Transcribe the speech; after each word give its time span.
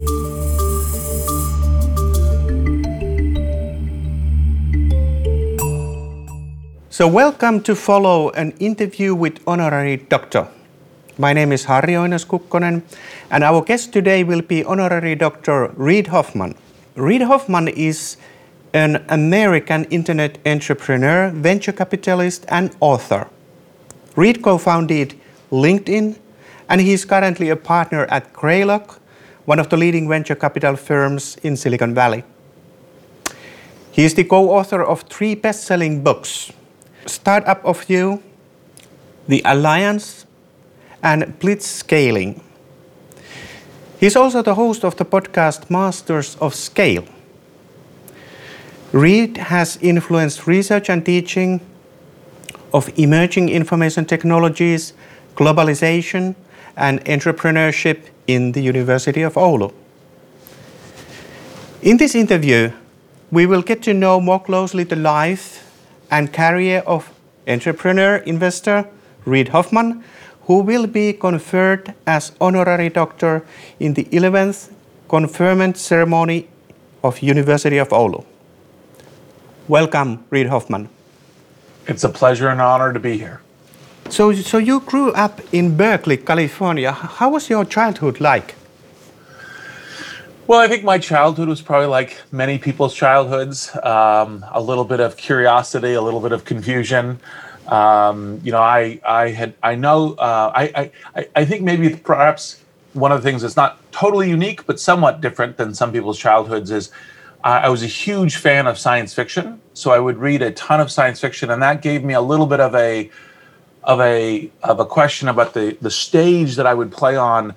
So, 0.00 0.06
welcome 7.08 7.60
to 7.62 7.74
follow 7.74 8.30
an 8.30 8.52
interview 8.60 9.16
with 9.16 9.40
honorary 9.44 9.96
doctor. 9.96 10.46
My 11.18 11.32
name 11.32 11.50
is 11.50 11.66
Harri 11.66 11.94
Oinas-Kukkonen, 11.94 12.82
and 13.28 13.42
our 13.42 13.60
guest 13.60 13.92
today 13.92 14.22
will 14.22 14.42
be 14.42 14.62
honorary 14.62 15.16
Dr. 15.16 15.72
Reid 15.74 16.06
Hoffman. 16.06 16.54
Reid 16.94 17.22
Hoffman 17.22 17.66
is 17.66 18.18
an 18.72 19.04
American 19.08 19.82
internet 19.86 20.38
entrepreneur, 20.46 21.30
venture 21.30 21.72
capitalist, 21.72 22.46
and 22.46 22.70
author. 22.78 23.26
Reid 24.14 24.42
co 24.44 24.58
founded 24.58 25.16
LinkedIn, 25.50 26.16
and 26.68 26.80
he 26.80 26.92
is 26.92 27.04
currently 27.04 27.48
a 27.48 27.56
partner 27.56 28.04
at 28.04 28.32
Greylock, 28.32 28.97
one 29.48 29.58
of 29.58 29.70
the 29.70 29.78
leading 29.78 30.06
venture 30.06 30.34
capital 30.34 30.76
firms 30.76 31.38
in 31.42 31.56
Silicon 31.56 31.94
Valley. 31.94 32.22
He 33.90 34.04
is 34.04 34.12
the 34.12 34.24
co 34.24 34.50
author 34.50 34.84
of 34.84 35.04
three 35.08 35.34
best 35.34 35.64
selling 35.64 36.04
books 36.04 36.52
Startup 37.06 37.64
of 37.64 37.88
You, 37.88 38.22
The 39.26 39.40
Alliance, 39.46 40.26
and 41.02 41.22
Blitzscaling. 41.40 42.42
He's 43.98 44.16
also 44.16 44.42
the 44.42 44.54
host 44.54 44.84
of 44.84 44.96
the 44.96 45.06
podcast 45.06 45.70
Masters 45.70 46.36
of 46.42 46.54
Scale. 46.54 47.06
Reid 48.92 49.38
has 49.38 49.78
influenced 49.80 50.46
research 50.46 50.90
and 50.90 51.06
teaching 51.06 51.62
of 52.74 52.90
emerging 52.98 53.48
information 53.48 54.04
technologies, 54.04 54.92
globalization, 55.36 56.34
and 56.76 57.02
entrepreneurship 57.06 58.10
in 58.28 58.52
the 58.52 58.60
University 58.60 59.22
of 59.22 59.34
Oulu. 59.34 59.72
In 61.82 61.96
this 61.96 62.14
interview, 62.14 62.70
we 63.30 63.46
will 63.46 63.62
get 63.62 63.82
to 63.82 63.94
know 63.94 64.20
more 64.20 64.40
closely 64.40 64.84
the 64.84 64.96
life 64.96 65.64
and 66.10 66.32
career 66.32 66.82
of 66.86 67.10
entrepreneur 67.46 68.16
investor 68.16 68.86
Reid 69.24 69.48
Hoffman, 69.48 70.04
who 70.42 70.60
will 70.60 70.86
be 70.86 71.12
conferred 71.12 71.94
as 72.06 72.32
honorary 72.40 72.88
doctor 72.90 73.44
in 73.80 73.94
the 73.94 74.04
11th 74.04 74.70
conferment 75.08 75.76
ceremony 75.76 76.48
of 77.02 77.20
University 77.20 77.78
of 77.78 77.88
Oulu. 77.88 78.24
Welcome, 79.68 80.24
Reid 80.30 80.48
Hoffman. 80.48 80.88
It's 81.86 82.04
a 82.04 82.08
pleasure 82.08 82.48
and 82.48 82.60
honor 82.60 82.92
to 82.92 83.00
be 83.00 83.16
here. 83.18 83.40
So, 84.10 84.32
so 84.32 84.58
you 84.58 84.80
grew 84.80 85.12
up 85.12 85.40
in 85.52 85.76
Berkeley, 85.76 86.16
California. 86.16 86.92
How 86.92 87.30
was 87.30 87.48
your 87.48 87.64
childhood 87.64 88.20
like? 88.20 88.54
Well, 90.46 90.58
I 90.58 90.66
think 90.66 90.82
my 90.82 90.98
childhood 90.98 91.48
was 91.48 91.60
probably 91.60 91.88
like 91.88 92.22
many 92.32 92.58
people's 92.58 92.94
childhoods 92.94 93.70
um, 93.82 94.44
a 94.50 94.60
little 94.60 94.84
bit 94.84 95.00
of 95.00 95.16
curiosity, 95.16 95.92
a 95.92 96.00
little 96.00 96.20
bit 96.20 96.32
of 96.32 96.44
confusion. 96.46 97.20
Um, 97.68 98.40
you 98.42 98.50
know, 98.50 98.62
I, 98.62 98.98
I 99.04 99.28
had, 99.28 99.54
I 99.62 99.74
know, 99.74 100.14
uh, 100.14 100.52
I, 100.54 100.90
I, 101.14 101.28
I 101.36 101.44
think 101.44 101.62
maybe 101.62 101.94
perhaps 101.94 102.62
one 102.94 103.12
of 103.12 103.22
the 103.22 103.30
things 103.30 103.42
that's 103.42 103.56
not 103.56 103.78
totally 103.92 104.30
unique, 104.30 104.64
but 104.64 104.80
somewhat 104.80 105.20
different 105.20 105.58
than 105.58 105.74
some 105.74 105.92
people's 105.92 106.18
childhoods 106.18 106.70
is 106.70 106.90
uh, 107.44 107.60
I 107.64 107.68
was 107.68 107.82
a 107.82 107.86
huge 107.86 108.36
fan 108.36 108.66
of 108.66 108.78
science 108.78 109.12
fiction. 109.12 109.60
So 109.74 109.90
I 109.90 109.98
would 109.98 110.16
read 110.16 110.40
a 110.40 110.50
ton 110.52 110.80
of 110.80 110.90
science 110.90 111.20
fiction, 111.20 111.50
and 111.50 111.62
that 111.62 111.82
gave 111.82 112.02
me 112.02 112.14
a 112.14 112.22
little 112.22 112.46
bit 112.46 112.58
of 112.58 112.74
a, 112.74 113.10
of 113.88 114.00
a, 114.00 114.48
of 114.62 114.78
a 114.78 114.86
question 114.86 115.26
about 115.26 115.54
the, 115.54 115.76
the 115.80 115.90
stage 115.90 116.54
that 116.54 116.66
I 116.66 116.74
would 116.74 116.92
play 116.92 117.16
on 117.16 117.56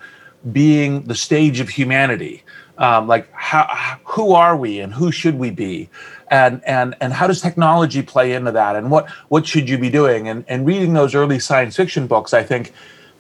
being 0.51 1.03
the 1.03 1.13
stage 1.13 1.59
of 1.59 1.69
humanity. 1.69 2.43
Um, 2.79 3.07
like 3.07 3.31
how, 3.33 3.99
who 4.05 4.33
are 4.33 4.57
we 4.57 4.79
and 4.79 4.91
who 4.91 5.11
should 5.11 5.37
we 5.37 5.51
be? 5.51 5.87
And 6.31 6.63
and 6.65 6.95
and 6.99 7.13
how 7.13 7.27
does 7.27 7.41
technology 7.41 8.01
play 8.01 8.33
into 8.33 8.51
that? 8.53 8.75
And 8.75 8.89
what 8.89 9.07
what 9.27 9.45
should 9.45 9.69
you 9.69 9.77
be 9.77 9.91
doing? 9.91 10.27
And 10.27 10.43
and 10.47 10.65
reading 10.65 10.93
those 10.93 11.13
early 11.13 11.37
science 11.37 11.75
fiction 11.75 12.07
books 12.07 12.33
i 12.33 12.41
think 12.41 12.71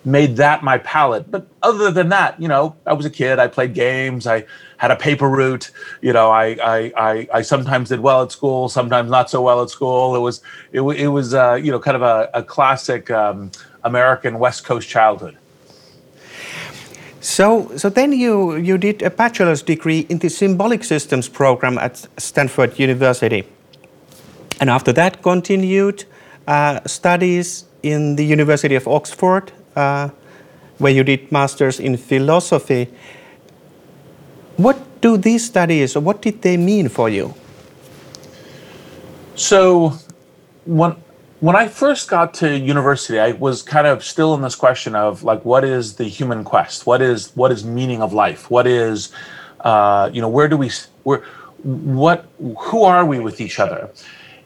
made 0.03 0.35
that 0.37 0.63
my 0.63 0.77
palette 0.79 1.29
but 1.29 1.47
other 1.61 1.91
than 1.91 2.09
that 2.09 2.39
you 2.41 2.47
know 2.47 2.75
i 2.87 2.93
was 2.93 3.05
a 3.05 3.09
kid 3.09 3.37
i 3.37 3.47
played 3.47 3.73
games 3.73 4.25
i 4.25 4.43
had 4.77 4.89
a 4.89 4.95
paper 4.95 5.29
route 5.29 5.69
you 6.01 6.11
know 6.11 6.31
i 6.31 6.57
i 6.63 6.93
i, 6.97 7.27
I 7.33 7.41
sometimes 7.43 7.89
did 7.89 7.99
well 7.99 8.23
at 8.23 8.31
school 8.31 8.67
sometimes 8.69 9.09
not 9.11 9.29
so 9.29 9.41
well 9.41 9.61
at 9.61 9.69
school. 9.69 10.15
It 10.15 10.19
was 10.19 10.41
it, 10.71 10.81
it 10.81 11.07
was 11.07 11.33
uh, 11.33 11.59
you 11.61 11.71
know 11.71 11.79
kind 11.79 11.95
of 11.95 12.01
a, 12.01 12.29
a 12.33 12.43
classic 12.43 13.11
um, 13.11 13.51
american 13.83 14.39
west 14.39 14.63
coast 14.63 14.87
childhood. 14.89 15.37
So, 17.23 17.71
so 17.77 17.87
then 17.89 18.13
you, 18.13 18.55
you 18.55 18.79
did 18.79 19.03
a 19.03 19.11
bachelor's 19.11 19.61
degree 19.61 20.07
in 20.09 20.17
the 20.17 20.29
symbolic 20.29 20.83
systems 20.83 21.29
program 21.29 21.77
at 21.77 22.07
Stanford 22.17 22.79
University. 22.79 23.43
And 24.59 24.71
after 24.71 24.91
that, 24.93 25.21
continued 25.21 26.05
uh, 26.47 26.79
studies 26.87 27.65
in 27.83 28.15
the 28.15 28.25
University 28.25 28.73
of 28.73 28.87
Oxford, 28.87 29.51
uh, 29.75 30.09
where 30.77 30.91
you 30.91 31.03
did 31.03 31.31
masters 31.31 31.79
in 31.79 31.97
philosophy. 31.97 32.89
What 34.57 34.77
do 35.01 35.17
these 35.17 35.45
studies, 35.45 35.97
what 35.97 36.21
did 36.21 36.41
they 36.41 36.57
mean 36.57 36.89
for 36.89 37.09
you? 37.09 37.33
So, 39.35 39.93
when 40.65 40.95
when 41.39 41.55
I 41.55 41.67
first 41.67 42.07
got 42.07 42.35
to 42.35 42.55
university, 42.55 43.19
I 43.19 43.31
was 43.31 43.63
kind 43.63 43.87
of 43.87 44.03
still 44.03 44.35
in 44.35 44.41
this 44.41 44.53
question 44.53 44.93
of 44.93 45.23
like, 45.23 45.43
what 45.43 45.63
is 45.63 45.95
the 45.95 46.03
human 46.03 46.43
quest? 46.43 46.85
What 46.85 47.01
is 47.01 47.31
what 47.35 47.51
is 47.51 47.65
meaning 47.65 48.01
of 48.01 48.13
life? 48.13 48.51
What 48.51 48.67
is, 48.67 49.11
uh, 49.61 50.11
you 50.13 50.21
know, 50.21 50.29
where 50.29 50.47
do 50.47 50.55
we 50.55 50.69
where 51.03 51.23
what 51.63 52.27
who 52.37 52.83
are 52.83 53.05
we 53.05 53.19
with 53.19 53.41
each 53.41 53.59
other? 53.59 53.89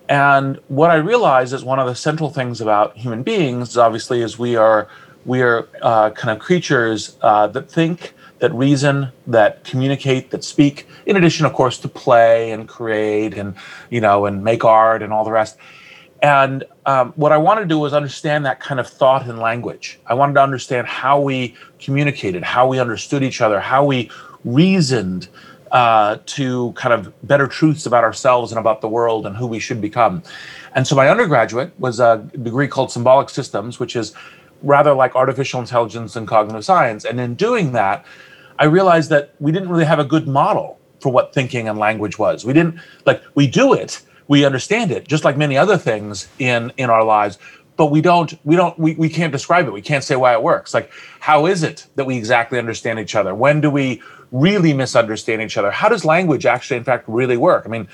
And 0.08 0.60
what 0.68 0.92
I 0.92 0.96
realized 0.96 1.54
is 1.54 1.64
one 1.64 1.80
of 1.80 1.88
the 1.88 1.96
central 1.96 2.30
things 2.30 2.62
about 2.62 2.96
human 2.96 3.24
beings, 3.24 3.76
obviously, 3.76 4.22
is 4.22 4.40
we 4.40 4.56
are 4.56 4.88
we 5.26 5.42
are 5.42 5.68
uh, 5.82 6.12
kind 6.12 6.36
of 6.36 6.40
creatures 6.40 7.18
uh, 7.22 7.48
that 7.48 7.70
think, 7.70 8.14
that 8.40 8.54
reason, 8.54 9.10
that 9.28 9.64
communicate, 9.64 10.32
that 10.32 10.44
speak. 10.44 10.88
In 11.06 11.16
addition, 11.18 11.46
of 11.46 11.54
course, 11.54 11.78
to 11.80 11.88
play 11.88 12.52
and 12.52 12.68
create 12.68 13.34
and 13.38 13.56
you 13.90 14.02
know 14.02 14.26
and 14.26 14.44
make 14.44 14.64
art 14.64 15.02
and 15.02 15.12
all 15.12 15.24
the 15.24 15.32
rest. 15.32 15.58
And 16.22 16.64
um, 16.86 17.14
what 17.16 17.32
I 17.32 17.38
wanted 17.38 17.62
to 17.62 17.68
do 17.68 17.78
was 17.78 17.94
understand 17.94 18.46
that 18.46 18.60
kind 18.60 18.80
of 18.80 18.88
thought 18.88 19.28
and 19.28 19.40
language. 19.40 20.00
I 20.08 20.14
wanted 20.14 20.34
to 20.36 20.42
understand 20.42 20.88
how 20.88 21.20
we 21.20 21.56
communicated, 21.80 22.44
how 22.44 22.68
we 22.68 22.80
understood 22.80 23.22
each 23.22 23.42
other, 23.42 23.60
how 23.60 23.86
we 23.86 24.10
reasoned 24.44 25.28
uh, 25.72 26.18
to 26.26 26.72
kind 26.74 26.94
of 26.94 27.14
better 27.28 27.48
truths 27.48 27.86
about 27.86 28.04
ourselves 28.04 28.52
and 28.52 28.60
about 28.60 28.82
the 28.82 28.88
world 28.88 29.26
and 29.26 29.36
who 29.36 29.46
we 29.46 29.60
should 29.60 29.82
become. 29.82 30.24
And 30.74 30.88
so 30.88 30.96
my 30.96 31.10
undergraduate 31.10 31.78
was 31.80 32.00
a 32.00 32.28
degree 32.42 32.68
called 32.68 32.92
symbolic 32.92 33.30
systems, 33.30 33.80
which 33.80 33.96
is 33.96 34.14
rather 34.64 34.94
like 34.94 35.16
artificial 35.16 35.60
intelligence 35.60 36.16
and 36.16 36.28
cognitive 36.28 36.66
science. 36.66 37.06
And 37.06 37.20
in 37.20 37.36
doing 37.36 37.72
that, 37.74 38.06
I 38.58 38.66
realized 38.66 39.10
that 39.10 39.36
we 39.40 39.52
didn't 39.52 39.70
really 39.70 39.86
have 39.86 40.00
a 40.00 40.06
good 40.06 40.28
model 40.28 40.80
for 41.02 41.12
what 41.12 41.34
thinking 41.34 41.68
and 41.68 41.78
language 41.78 42.18
was. 42.18 42.46
We 42.46 42.54
didn't 42.54 42.80
like 43.06 43.22
we 43.36 43.48
do 43.48 43.74
it, 43.74 44.02
we 44.28 44.46
understand 44.46 44.92
it 44.92 45.08
just 45.08 45.24
like 45.24 45.38
many 45.38 45.58
other 45.58 45.78
things 45.78 46.28
in 46.40 46.72
in 46.78 46.90
our 46.90 47.04
lives 47.04 47.38
but 47.78 47.88
we 47.88 48.02
don't 48.02 48.34
we 48.46 48.56
don't 48.56 48.78
we, 48.80 48.96
we 48.96 49.10
can't 49.10 49.32
describe 49.32 49.68
it. 49.68 49.74
We 49.74 49.82
can't 49.82 50.04
say 50.04 50.16
why 50.16 50.34
it 50.34 50.42
works. 50.42 50.74
Like 50.74 50.92
how 51.20 51.46
is 51.46 51.64
it 51.64 51.88
that 51.96 52.06
we 52.06 52.18
exactly 52.18 52.58
understand 52.58 53.00
each 53.00 53.16
other? 53.16 53.36
When 53.36 53.62
do 53.62 53.70
we 53.70 54.02
really 54.32 54.74
misunderstand 54.74 55.42
each 55.42 55.58
other? 55.58 55.72
How 55.72 55.90
does 55.90 56.06
language 56.06 56.46
actually 56.46 56.78
in 56.78 56.84
fact 56.84 57.06
really 57.08 57.38
work? 57.38 57.64
I 57.66 57.70
mean 57.70 57.88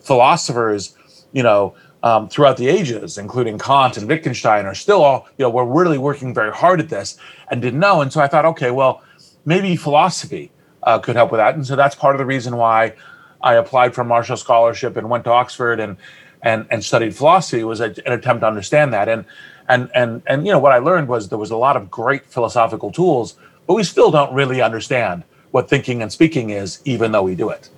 philosophers 0.00 0.96
you 1.32 1.42
know 1.42 1.74
um, 2.02 2.28
throughout 2.28 2.56
the 2.56 2.68
ages 2.68 3.18
including 3.18 3.58
kant 3.58 3.96
and 3.96 4.08
wittgenstein 4.08 4.66
are 4.66 4.74
still 4.74 5.02
all 5.02 5.28
you 5.36 5.44
know 5.44 5.50
we're 5.50 5.64
really 5.64 5.98
working 5.98 6.32
very 6.32 6.52
hard 6.52 6.80
at 6.80 6.88
this 6.88 7.18
and 7.50 7.60
didn't 7.60 7.80
know 7.80 8.00
and 8.00 8.12
so 8.12 8.20
i 8.20 8.26
thought 8.26 8.44
okay 8.44 8.70
well 8.70 9.02
maybe 9.44 9.76
philosophy 9.76 10.50
uh, 10.84 10.98
could 10.98 11.16
help 11.16 11.32
with 11.32 11.38
that 11.38 11.54
and 11.54 11.66
so 11.66 11.74
that's 11.74 11.94
part 11.94 12.14
of 12.14 12.18
the 12.18 12.26
reason 12.26 12.56
why 12.56 12.94
I 13.40 13.54
applied 13.54 13.94
for 13.94 14.02
a 14.02 14.04
Marshall 14.04 14.36
Scholarship 14.36 14.96
and 14.96 15.08
went 15.08 15.24
to 15.24 15.30
Oxford 15.30 15.80
and 15.80 15.96
and 16.42 16.66
and 16.70 16.84
studied 16.84 17.14
philosophy 17.16 17.64
was 17.64 17.80
an 17.80 17.94
attempt 18.06 18.42
to 18.42 18.46
understand 18.46 18.92
that 18.92 19.08
and 19.08 19.24
and 19.68 19.90
and 19.94 20.22
and 20.26 20.46
you 20.46 20.52
know 20.52 20.58
what 20.58 20.72
I 20.72 20.78
learned 20.78 21.08
was 21.08 21.28
there 21.28 21.38
was 21.38 21.50
a 21.50 21.56
lot 21.56 21.76
of 21.76 21.90
great 21.90 22.26
philosophical 22.26 22.90
tools, 22.90 23.36
but 23.66 23.74
we 23.74 23.82
still 23.82 24.10
don't 24.10 24.32
really 24.34 24.60
understand 24.62 25.24
what 25.50 25.68
thinking 25.68 26.02
and 26.02 26.12
speaking 26.12 26.50
is, 26.50 26.80
even 26.84 27.12
though 27.12 27.22
we 27.22 27.34
do 27.34 27.48
it. 27.48 27.70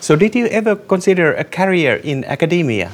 So, 0.00 0.16
did 0.16 0.34
you 0.34 0.46
ever 0.46 0.76
consider 0.76 1.34
a 1.34 1.44
career 1.44 1.96
in 1.96 2.24
academia? 2.24 2.92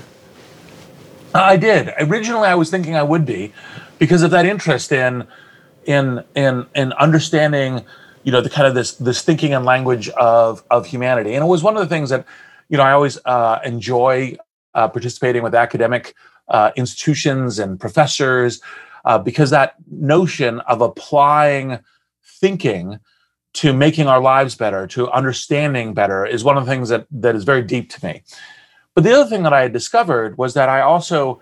I 1.43 1.57
did. 1.57 1.93
Originally, 1.99 2.49
I 2.49 2.55
was 2.55 2.71
thinking 2.71 2.97
I 2.97 3.03
would 3.03 3.25
be, 3.25 3.53
because 3.99 4.23
of 4.23 4.31
that 4.31 4.47
interest 4.47 4.93
in 4.93 5.27
in 5.85 6.25
in 6.35 6.67
in 6.75 6.93
understanding 6.95 7.85
you 8.25 8.33
know 8.33 8.41
the 8.41 8.51
kind 8.51 8.67
of 8.67 8.75
this 8.75 8.95
this 8.97 9.23
thinking 9.23 9.55
and 9.55 9.65
language 9.65 10.09
of 10.11 10.65
of 10.71 10.85
humanity 10.85 11.35
and 11.35 11.45
it 11.45 11.47
was 11.47 11.63
one 11.63 11.77
of 11.77 11.81
the 11.81 11.89
things 11.89 12.11
that 12.11 12.27
you 12.69 12.77
know 12.77 12.83
i 12.83 12.91
always 12.91 13.19
uh, 13.25 13.61
enjoy 13.65 14.37
uh, 14.75 14.89
participating 14.89 15.45
with 15.45 15.55
academic 15.55 16.15
uh, 16.49 16.73
institutions 16.75 17.61
and 17.61 17.79
professors 17.79 18.61
uh, 19.05 19.17
because 19.17 19.51
that 19.51 19.75
notion 19.89 20.61
of 20.61 20.81
applying 20.81 21.79
thinking 22.25 22.99
to 23.55 23.73
making 23.73 24.07
our 24.07 24.21
lives 24.21 24.55
better, 24.55 24.87
to 24.87 25.11
understanding 25.13 25.95
better, 25.95 26.27
is 26.27 26.45
one 26.45 26.59
of 26.59 26.67
the 26.67 26.71
things 26.71 26.91
that 26.91 27.07
that 27.11 27.35
is 27.35 27.45
very 27.45 27.63
deep 27.63 27.89
to 27.89 28.05
me. 28.05 28.23
But 28.97 29.05
the 29.05 29.13
other 29.13 29.29
thing 29.29 29.43
that 29.43 29.53
I 29.53 29.61
had 29.61 29.75
discovered 29.75 30.39
was 30.39 30.55
that 30.55 30.71
I 30.71 30.81
also, 30.81 31.39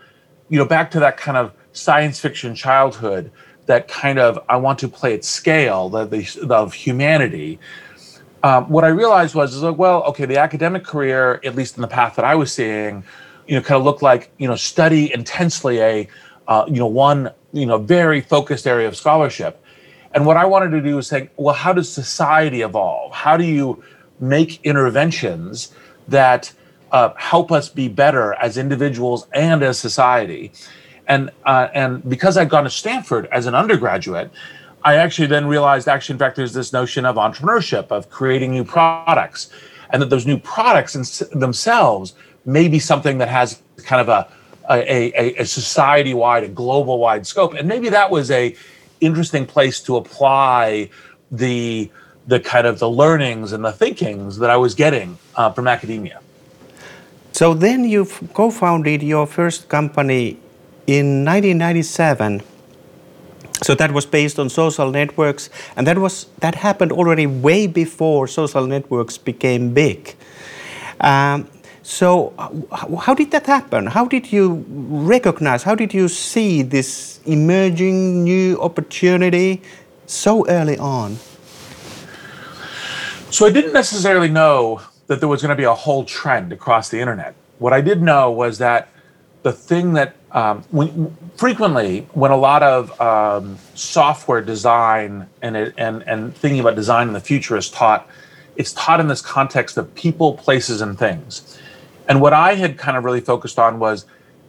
you 0.49 0.59
know, 0.59 0.65
back 0.65 0.91
to 0.91 0.99
that 0.99 1.17
kind 1.17 1.37
of 1.37 1.53
science 1.73 2.19
fiction 2.19 2.53
childhood, 2.53 3.31
that 3.67 3.87
kind 3.87 4.19
of 4.19 4.41
I 4.49 4.57
want 4.57 4.81
to 4.81 4.89
play 4.89 5.15
at 5.15 5.25
scale, 5.25 5.89
the, 5.89 6.05
the 6.05 6.53
of 6.53 6.75
humanity. 6.75 7.61
Um, 8.43 8.69
what 8.69 8.83
I 8.83 8.89
realized 8.89 9.37
was, 9.37 9.55
is 9.55 9.63
like, 9.63 9.79
well, 9.79 10.03
okay, 10.03 10.25
the 10.25 10.37
academic 10.37 10.83
career, 10.83 11.41
at 11.45 11.55
least 11.55 11.77
in 11.77 11.83
the 11.83 11.87
path 11.87 12.17
that 12.17 12.25
I 12.25 12.35
was 12.35 12.53
seeing, 12.53 13.05
you 13.47 13.55
know, 13.55 13.63
kind 13.63 13.79
of 13.79 13.85
looked 13.85 14.03
like, 14.03 14.33
you 14.39 14.49
know, 14.49 14.57
study 14.57 15.15
intensely 15.15 15.81
a, 15.81 16.09
uh, 16.49 16.65
you 16.67 16.81
know, 16.81 16.89
one, 16.89 17.31
you 17.53 17.67
know, 17.67 17.79
very 17.79 18.21
focused 18.21 18.67
area 18.67 18.89
of 18.89 18.97
scholarship. 18.97 19.63
And 20.13 20.27
what 20.27 20.37
I 20.37 20.45
wanted 20.45 20.71
to 20.71 20.81
do 20.81 20.97
was 20.97 21.07
say, 21.07 21.31
well, 21.37 21.55
how 21.55 21.73
does 21.73 21.89
society 21.89 22.63
evolve? 22.63 23.13
How 23.13 23.37
do 23.37 23.45
you 23.45 23.85
make 24.19 24.61
interventions 24.65 25.73
that 26.09 26.53
uh, 26.95 27.13
help 27.33 27.49
us 27.59 27.67
be 27.69 27.89
better 27.89 28.27
as 28.47 28.57
individuals 28.57 29.27
and 29.33 29.63
as 29.63 29.77
society? 29.89 30.53
And 31.07 31.23
uh, 31.45 31.69
and 31.75 31.91
because 32.09 32.35
I'd 32.39 32.49
gone 32.49 32.65
to 32.65 32.71
Stanford 32.71 33.25
as 33.39 33.47
an 33.47 33.55
undergraduate, 33.55 34.31
I 34.91 34.93
actually 35.05 35.29
then 35.29 35.47
realized, 35.47 35.89
actually, 35.89 36.15
in 36.15 36.19
fact, 36.25 36.37
there's 36.37 36.55
this 36.61 36.73
notion 36.73 37.05
of 37.05 37.17
entrepreneurship, 37.17 37.87
of 37.91 38.09
creating 38.19 38.53
new 38.53 38.65
products, 38.65 39.51
and 39.91 40.01
that 40.01 40.11
those 40.15 40.27
new 40.33 40.39
products 40.39 40.95
in 40.95 41.05
themselves 41.41 42.15
may 42.45 42.69
be 42.69 42.79
something 42.79 43.19
that 43.19 43.29
has 43.29 43.61
kind 43.91 44.01
of 44.01 44.09
a 44.09 44.21
a, 44.71 45.13
a, 45.13 45.43
a 45.43 45.45
society-wide, 45.45 46.45
a 46.45 46.49
global-wide 46.49 47.27
scope, 47.27 47.53
and 47.59 47.69
maybe 47.69 47.89
that 47.91 48.11
was 48.11 48.31
a 48.31 48.55
interesting 49.01 49.45
place 49.47 49.81
to 49.81 49.97
apply 49.97 50.89
the 51.31 51.91
the 52.27 52.41
kind 52.41 52.67
of 52.67 52.79
the 52.79 52.89
learnings 52.89 53.53
and 53.53 53.63
the 53.63 53.73
thinkings 53.73 54.39
that 54.39 54.49
I 54.49 54.57
was 54.57 54.75
getting 54.75 55.19
uh, 55.37 55.53
from 55.53 55.67
academia. 55.69 56.19
So 57.35 57.53
then 57.53 57.83
you 57.83 58.07
co-founded 58.33 59.03
your 59.03 59.27
first 59.27 59.69
company 59.69 60.39
in 60.87 61.25
1997 61.25 62.43
so 63.61 63.75
that 63.75 63.91
was 63.91 64.07
based 64.07 64.39
on 64.39 64.49
social 64.49 64.93
networks 64.93 65.51
and 65.77 65.85
that 65.87 65.99
was 65.99 66.27
that 66.39 66.55
happened 66.55 66.93
already 66.93 67.27
way 67.27 67.67
before 67.67 68.29
social 68.29 68.69
networks 68.69 69.19
became 69.19 69.75
big. 69.75 70.15
Um, 71.01 71.49
so 71.83 72.33
how 73.03 73.15
did 73.15 73.33
that 73.33 73.47
happen? 73.47 73.87
How 73.87 74.07
did 74.07 74.31
you 74.31 74.65
recognize 74.69 75.65
how 75.65 75.75
did 75.75 75.93
you 75.93 76.07
see 76.07 76.63
this 76.63 77.19
emerging 77.27 78.23
new 78.23 78.61
opportunity 78.61 79.61
so 80.07 80.47
early 80.47 80.79
on? 80.79 81.19
So 83.31 83.47
i 83.47 83.51
didn't 83.51 83.73
necessarily 83.73 84.29
know 84.29 84.81
that 85.07 85.21
there 85.21 85.29
was 85.29 85.43
going 85.43 85.51
to 85.51 85.57
be 85.57 85.65
a 85.65 85.75
whole 85.75 86.05
trend 86.05 86.53
across 86.53 86.89
the 86.89 87.01
internet 87.01 87.35
what 87.59 87.73
i 87.73 87.81
did 87.81 88.03
know 88.03 88.31
was 88.31 88.59
that 88.59 88.89
the 89.45 89.53
thing 89.53 89.93
that 89.93 90.15
um, 90.33 90.65
when, 90.71 91.17
frequently 91.37 92.01
when 92.13 92.33
a 92.33 92.37
lot 92.37 92.63
of 92.63 93.01
um, 93.01 93.57
software 93.75 94.41
design 94.41 95.29
and, 95.43 95.57
it, 95.57 95.75
and 95.79 96.03
and 96.09 96.35
thinking 96.35 96.61
about 96.61 96.75
design 96.75 97.07
in 97.07 97.15
the 97.15 97.21
future 97.21 97.57
is 97.57 97.71
taught, 97.71 98.09
it's 98.57 98.73
taught 98.73 98.99
in 98.99 99.07
this 99.07 99.21
context 99.21 99.77
of 99.77 99.95
people, 99.95 100.35
places, 100.35 100.81
and 100.81 100.99
things. 100.99 101.59
And 102.09 102.21
what 102.21 102.33
I 102.33 102.55
had 102.55 102.79
kind 102.79 102.97
of 102.97 103.05
really 103.05 103.21
focused 103.21 103.59
on 103.59 103.79
was 103.79 104.07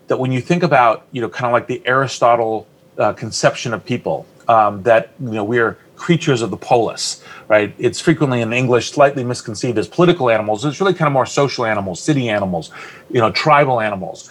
that 0.08 0.18
when 0.18 0.32
you 0.32 0.42
think 0.42 0.64
about 0.64 1.06
you 1.12 1.22
know 1.22 1.30
kind 1.30 1.46
of 1.46 1.52
like 1.52 1.68
the 1.68 1.82
Aristotle 1.86 2.66
uh, 2.98 3.14
conception 3.14 3.74
of 3.74 3.86
people, 3.86 4.26
um, 4.48 4.82
that 4.84 5.12
you 5.20 5.32
know 5.32 5.44
we're 5.44 5.78
creatures 5.96 6.42
of 6.42 6.52
the 6.52 6.58
polis, 6.58 7.24
right? 7.48 7.74
It's 7.78 8.00
frequently 8.00 8.42
in 8.42 8.52
English 8.54 8.92
slightly 8.92 9.24
misconceived 9.24 9.78
as 9.78 9.88
political 9.88 10.30
animals. 10.30 10.66
It's 10.66 10.80
really 10.80 10.94
kind 10.94 11.08
of 11.08 11.14
more 11.14 11.26
social 11.26 11.66
animals, 11.66 12.02
city 12.02 12.30
animals, 12.30 12.72
you 13.10 13.20
know, 13.20 13.32
tribal 13.32 13.82
animals 13.82 14.30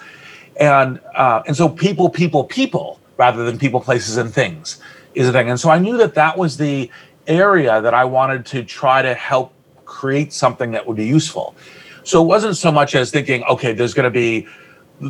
and 0.57 0.99
uh, 1.15 1.43
and 1.47 1.55
so 1.55 1.67
people, 1.67 2.09
people, 2.09 2.43
people, 2.43 2.99
rather 3.17 3.43
than 3.43 3.57
people, 3.57 3.79
places, 3.79 4.17
and 4.17 4.33
things 4.33 4.79
is 5.13 5.27
a 5.27 5.31
thing. 5.31 5.49
And 5.49 5.59
so 5.59 5.69
I 5.69 5.79
knew 5.79 5.97
that 5.97 6.13
that 6.15 6.37
was 6.37 6.57
the 6.57 6.89
area 7.27 7.81
that 7.81 7.93
I 7.93 8.05
wanted 8.05 8.45
to 8.47 8.63
try 8.63 9.01
to 9.01 9.13
help 9.13 9.53
create 9.85 10.33
something 10.33 10.71
that 10.71 10.85
would 10.85 10.97
be 10.97 11.05
useful. 11.05 11.55
So 12.03 12.21
it 12.21 12.27
wasn't 12.27 12.57
so 12.57 12.71
much 12.71 12.95
as 12.95 13.11
thinking, 13.11 13.43
okay, 13.45 13.73
there's 13.73 13.93
going 13.93 14.05
to 14.05 14.09
be 14.11 14.47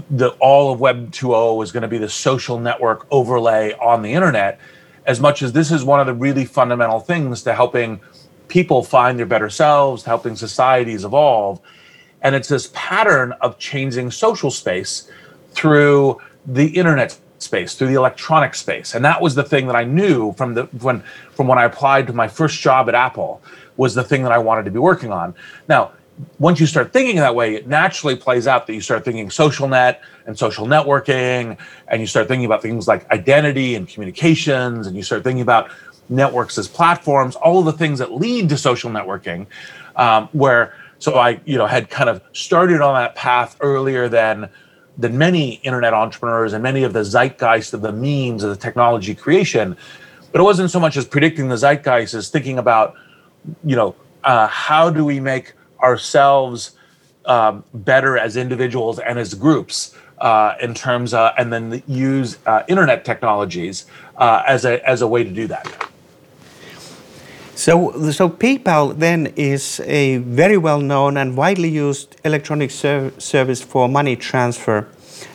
the 0.10 0.30
all 0.40 0.74
of 0.74 0.80
Web 0.80 1.12
2.0 1.12 1.64
is 1.64 1.72
going 1.72 1.82
to 1.82 1.88
be 1.88 1.98
the 1.98 2.10
social 2.10 2.60
network 2.60 3.06
overlay 3.12 3.74
on 3.74 4.02
the 4.02 4.14
internet, 4.14 4.60
as 5.06 5.20
much 5.20 5.42
as 5.42 5.54
this 5.54 5.72
is 5.72 5.84
one 5.84 6.00
of 6.00 6.08
the 6.08 6.14
really 6.14 6.46
fundamental 6.46 7.00
things 7.00 7.44
to 7.44 7.54
helping 7.54 8.00
people 8.48 8.84
find 8.84 9.18
their 9.18 9.26
better 9.26 9.50
selves, 9.50 10.04
helping 10.04 10.36
societies 10.36 11.04
evolve. 11.04 11.60
And 12.22 12.36
it's 12.36 12.48
this 12.48 12.72
pattern 12.74 13.34
of 13.34 13.60
changing 13.60 14.12
social 14.12 14.52
space 14.52 15.10
through 15.52 16.22
the 16.46 16.68
internet 16.68 17.18
space, 17.38 17.76
through 17.76 17.88
the 17.88 17.96
electronic 17.96 18.56
space. 18.56 18.96
And 18.96 19.06
that 19.06 19.22
was 19.22 19.36
the 19.36 19.44
thing 19.44 19.68
that 19.68 19.76
I 19.76 19.84
knew 19.84 20.34
from 20.34 20.54
the 20.54 20.64
when 20.82 21.02
from 21.32 21.48
when 21.48 21.58
I 21.58 21.66
applied 21.66 22.08
to 22.08 22.14
my 22.14 22.28
first 22.28 22.60
job 22.60 22.90
at 22.90 22.96
Apple 22.96 23.42
was 23.78 23.94
the 23.94 24.04
thing 24.04 24.24
that 24.24 24.32
I 24.32 24.38
wanted 24.38 24.66
to 24.66 24.72
be 24.72 24.80
working 24.80 25.12
on. 25.12 25.36
Now, 25.68 25.92
once 26.40 26.60
you 26.60 26.66
start 26.66 26.94
thinking 26.94 27.18
that 27.18 27.36
way, 27.36 27.56
it 27.56 27.68
naturally 27.68 28.16
plays 28.16 28.48
out 28.48 28.68
that 28.68 28.74
you 28.74 28.82
start 28.82 29.04
thinking 29.04 29.30
social 29.30 29.68
net 29.68 30.02
and 30.26 30.38
social 30.38 30.66
networking, 30.66 31.58
and 31.88 32.02
you 32.02 32.08
start 32.08 32.28
thinking 32.28 32.46
about 32.46 32.62
things 32.62 32.88
like 32.88 33.10
identity 33.12 33.76
and 33.76 33.88
communications, 33.88 34.88
and 34.88 34.96
you 34.96 35.04
start 35.04 35.24
thinking 35.24 35.42
about 35.42 35.70
networks 36.08 36.58
as 36.58 36.68
platforms, 36.68 37.36
all 37.36 37.60
of 37.60 37.66
the 37.66 37.74
things 37.74 38.00
that 38.00 38.12
lead 38.14 38.48
to 38.50 38.58
social 38.58 38.90
networking. 38.90 39.46
Um, 39.96 40.30
where 40.34 40.74
so 41.00 41.16
I, 41.16 41.40
you 41.46 41.58
know, 41.58 41.68
had 41.68 41.90
kind 41.90 42.10
of 42.10 42.22
started 42.34 42.82
on 42.82 42.96
that 42.96 43.16
path 43.16 43.58
earlier 43.60 44.08
than 44.08 44.50
than 44.98 45.18
many 45.18 45.56
internet 45.56 45.94
entrepreneurs 45.94 46.54
and 46.54 46.64
many 46.64 46.84
of 46.84 46.94
the 46.94 47.04
zeitgeist 47.04 47.74
of 47.74 47.82
the 47.82 47.92
memes 47.92 48.44
of 48.44 48.50
the 48.50 48.56
technology 48.56 49.14
creation. 49.14 49.76
But 50.32 50.40
it 50.40 50.44
wasn't 50.44 50.72
so 50.72 50.80
much 50.80 50.96
as 50.96 51.06
predicting 51.06 51.50
the 51.50 51.58
zeitgeist 51.58 52.14
as 52.14 52.30
thinking 52.30 52.58
about, 52.58 52.96
you 53.64 53.76
know, 53.76 53.96
uh, 54.24 54.48
how 54.48 54.90
do 54.90 55.04
we 55.04 55.20
make 55.20 55.54
ourselves 55.82 56.72
um, 57.26 57.64
better 57.74 58.18
as 58.18 58.38
individuals 58.38 59.00
and 59.00 59.18
as 59.20 59.34
groups 59.34 59.96
uh, 60.20 60.56
in 60.62 60.74
terms 60.74 61.14
of, 61.14 61.32
and 61.38 61.52
then 61.52 61.84
use 61.88 62.38
uh, 62.46 62.64
internet 62.68 63.04
technologies 63.04 63.86
uh, 64.18 64.44
as 64.48 64.66
a 64.66 64.88
as 64.88 65.02
a 65.02 65.08
way 65.08 65.24
to 65.24 65.30
do 65.30 65.48
that. 65.48 65.90
So, 67.56 68.12
so 68.12 68.28
PayPal 68.28 69.00
then 69.00 69.28
is 69.38 69.80
a 69.86 70.18
very 70.18 70.58
well 70.58 70.82
known 70.82 71.16
and 71.16 71.38
widely 71.38 71.70
used 71.70 72.18
electronic 72.26 72.70
ser 72.70 73.14
service 73.18 73.62
for 73.62 73.88
money 73.88 74.18
transfer. 74.18 74.88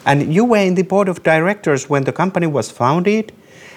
And 0.05 0.33
you 0.33 0.45
were 0.45 0.59
in 0.59 0.75
the 0.75 0.83
board 0.83 1.09
of 1.09 1.23
directors 1.23 1.89
when 1.89 2.05
the 2.05 2.13
company 2.13 2.47
was 2.47 2.71
founded, 2.71 3.33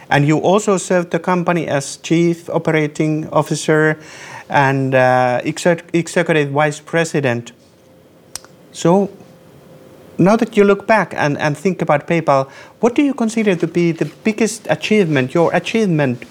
and 0.09 0.27
you 0.27 0.39
also 0.39 0.77
served 0.77 1.11
the 1.11 1.19
company 1.19 1.67
as 1.67 1.97
chief 1.97 2.49
operating 2.49 3.29
officer 3.29 3.97
and 4.53 4.93
uh, 4.93 5.41
executive 5.43 6.49
vice 6.51 6.79
president. 6.79 7.51
So, 8.71 9.09
now 10.19 10.35
that 10.35 10.55
you 10.55 10.63
look 10.63 10.85
back 10.85 11.13
and, 11.17 11.37
and 11.39 11.57
think 11.57 11.81
about 11.81 12.07
PayPal, 12.07 12.49
what 12.79 12.93
do 12.93 13.01
you 13.01 13.15
consider 13.15 13.55
to 13.55 13.67
be 13.67 13.91
the 13.91 14.05
biggest 14.23 14.67
achievement, 14.69 15.33
your 15.33 15.53
achievement 15.55 16.23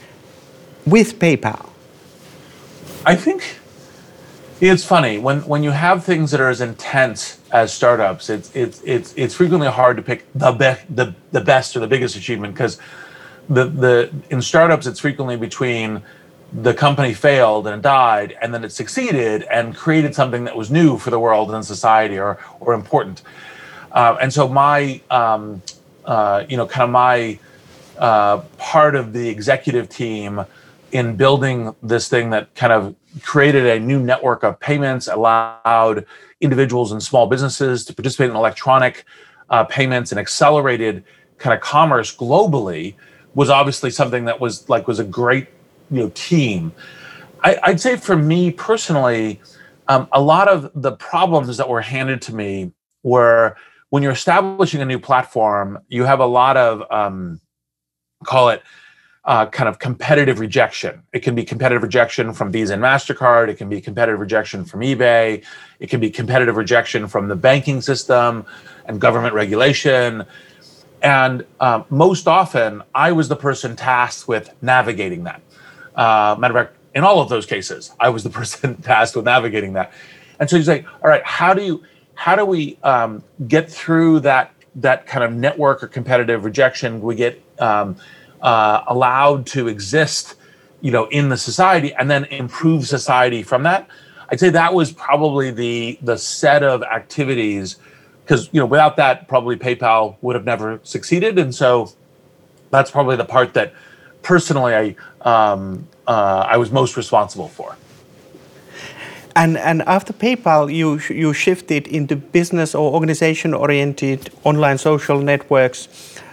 with 0.87 1.19
PayPal? 1.19 1.69
I 3.05 3.17
think 3.17 3.59
it's 4.61 4.85
funny 4.85 5.19
when 5.19 5.41
when 5.41 5.64
you 5.64 5.73
have 5.73 6.05
things 6.05 6.31
that 6.31 6.41
are 6.41 6.49
as 6.49 6.61
intense 6.61 7.41
as 7.50 7.73
startups. 7.73 8.31
It's 8.31 8.55
it's 8.55 8.81
it's 8.85 9.12
it's 9.17 9.35
frequently 9.35 9.69
hard 9.69 9.97
to 9.97 10.02
pick 10.02 10.25
the 10.37 10.52
best 10.52 10.83
the 10.95 11.12
the 11.33 11.41
best 11.41 11.76
or 11.76 11.81
the 11.81 11.88
biggest 11.88 12.14
achievement 12.14 12.55
because 12.55 12.79
the 13.49 13.64
the 13.64 14.12
in 14.31 14.41
startups 14.41 14.87
it's 14.87 15.00
frequently 15.00 15.37
between 15.37 16.05
the 16.53 16.75
company 16.75 17.15
failed 17.15 17.67
and 17.67 17.83
died 17.83 18.37
and 18.43 18.53
then 18.53 18.63
it 18.63 18.71
succeeded 18.71 19.43
and 19.45 19.75
created 19.75 20.15
something 20.15 20.45
that 20.45 20.57
was 20.57 20.71
new 20.71 20.99
for 20.99 21.11
the 21.11 21.19
world 21.19 21.51
and 21.51 21.65
society 21.65 22.19
or 22.19 22.39
or 22.61 22.75
important. 22.75 23.23
Uh, 23.91 24.17
and 24.21 24.33
so 24.33 24.49
my 24.49 25.01
um, 25.11 25.63
uh, 26.05 26.45
you 26.49 26.57
know 26.57 26.67
kind 26.67 26.85
of 26.85 26.91
my 26.91 27.39
uh, 27.99 28.39
part 28.59 28.95
of 28.95 29.13
the 29.13 29.29
executive 29.29 29.89
team 29.89 30.45
in 30.93 31.17
building 31.17 31.75
this 31.83 32.09
thing 32.09 32.31
that 32.31 32.55
kind 32.55 32.73
of 32.73 32.95
created 33.23 33.67
a 33.67 33.81
new 33.81 33.99
network 33.99 34.43
of 34.43 34.61
payments, 34.61 35.09
allowed 35.09 36.05
individuals 36.41 36.93
and 36.93 37.03
small 37.03 37.27
businesses 37.27 37.85
to 37.85 37.95
participate 37.95 38.29
in 38.29 38.37
electronic 38.37 39.05
uh, 39.49 39.65
payments 39.65 40.13
and 40.13 40.19
accelerated 40.19 41.05
kind 41.39 41.55
of 41.55 41.61
commerce 41.61 42.15
globally 42.15 42.95
was 43.35 43.49
obviously 43.49 43.91
something 43.91 44.27
that 44.27 44.41
was 44.41 44.69
like 44.69 44.87
was 44.87 44.99
a 44.99 45.05
great 45.05 45.49
you 45.91 46.03
know 46.03 46.11
team. 46.15 46.73
I, 47.45 47.59
would 47.67 47.81
say 47.81 47.97
for 47.97 48.17
me 48.17 48.53
personally, 48.53 49.41
um, 49.89 50.09
a 50.12 50.21
lot 50.21 50.49
of 50.49 50.71
the 50.75 50.93
problems 50.93 51.57
that 51.57 51.69
were 51.69 51.81
handed 51.81 52.23
to 52.23 52.35
me 52.35 52.73
were 53.03 53.57
when 53.91 54.03
you're 54.03 54.12
establishing 54.12 54.81
a 54.81 54.85
new 54.85 54.99
platform, 54.99 55.79
you 55.89 56.05
have 56.05 56.21
a 56.21 56.27
lot 56.27 56.57
of 56.57 56.83
um, 56.91 57.41
call 58.25 58.49
it 58.49 58.62
uh, 59.25 59.47
kind 59.47 59.69
of 59.69 59.79
competitive 59.79 60.41
rejection. 60.41 61.03
It 61.12 61.21
can 61.21 61.35
be 61.35 61.45
competitive 61.45 61.83
rejection 61.83 62.33
from 62.33 62.51
Visa 62.51 62.75
and 62.75 62.83
MasterCard. 62.83 63.49
It 63.49 63.57
can 63.57 63.69
be 63.69 63.81
competitive 63.81 64.19
rejection 64.19 64.65
from 64.65 64.81
eBay. 64.81 65.45
It 65.79 65.91
can 65.91 66.01
be 66.01 66.11
competitive 66.11 66.57
rejection 66.57 67.07
from 67.07 67.29
the 67.29 67.37
banking 67.37 67.81
system 67.81 68.47
and 68.87 69.01
government 69.01 69.35
regulation. 69.35 70.25
And 71.03 71.45
um, 71.61 71.85
most 71.91 72.27
often, 72.27 72.83
I 72.95 73.12
was 73.12 73.29
the 73.29 73.37
person 73.37 73.77
tasked 73.77 74.27
with 74.27 74.51
navigating 74.62 75.25
that. 75.25 75.43
Uh, 75.95 76.37
matter 76.39 76.59
of 76.59 76.67
fact, 76.67 76.79
in 76.95 77.05
all 77.05 77.21
of 77.21 77.29
those 77.29 77.47
cases, 77.47 77.93
I 78.01 78.09
was 78.09 78.23
the 78.23 78.31
person 78.41 78.77
tasked 78.83 79.17
with 79.17 79.25
navigating 79.25 79.73
that. 79.75 79.93
And 80.39 80.49
so 80.49 80.57
you 80.57 80.63
say, 80.63 80.85
all 81.03 81.11
right, 81.11 81.25
how 81.25 81.55
do 81.55 81.63
you, 81.63 81.83
how 82.15 82.37
do 82.37 82.45
we 82.45 82.79
um, 82.83 83.23
get 83.49 83.71
through 83.71 84.21
that 84.21 84.53
that 84.77 85.07
kind 85.07 85.23
of 85.23 85.33
network 85.33 85.83
or 85.83 85.89
competitive 85.89 86.45
rejection? 86.45 87.01
We 87.01 87.15
get 87.15 87.43
um, 87.59 87.97
uh, 88.41 88.85
allowed 88.87 89.47
to 89.49 89.69
exist, 89.69 90.37
you 90.81 90.91
know, 90.91 91.07
in 91.07 91.29
the 91.29 91.37
society, 91.37 91.95
and 91.95 92.11
then 92.11 92.25
improve 92.27 92.87
society 92.87 93.43
from 93.43 93.63
that. 93.65 93.89
I'd 94.31 94.41
say 94.41 94.49
that 94.51 94.73
was 94.73 94.93
probably 94.93 95.51
the 95.51 95.99
the 96.03 96.17
set 96.17 96.63
of 96.63 96.83
activities 96.83 97.77
because 98.25 98.49
you 98.53 98.61
know 98.61 98.67
without 98.67 98.97
that 98.97 99.29
probably 99.29 99.57
PayPal 99.57 100.17
would 100.23 100.35
have 100.35 100.45
never 100.45 100.81
succeeded, 100.83 101.39
and 101.39 101.55
so 101.55 101.93
that's 102.71 102.91
probably 102.91 103.17
the 103.17 103.25
part 103.25 103.53
that 103.55 103.75
personally 104.23 104.75
I 104.75 104.97
um, 105.23 105.87
uh, 106.07 106.47
I 106.49 106.57
was 106.57 106.71
most 106.71 106.97
responsible 106.97 107.49
for. 107.49 107.76
And 109.35 109.57
and 109.57 109.83
after 109.83 110.12
PayPal, 110.12 110.73
you 110.73 111.00
you 111.09 111.33
shifted 111.33 111.87
into 111.88 112.17
business 112.17 112.75
or 112.75 112.93
organization 112.93 113.55
oriented 113.55 114.31
online 114.45 114.79
social 114.79 115.21
networks. 115.23 115.88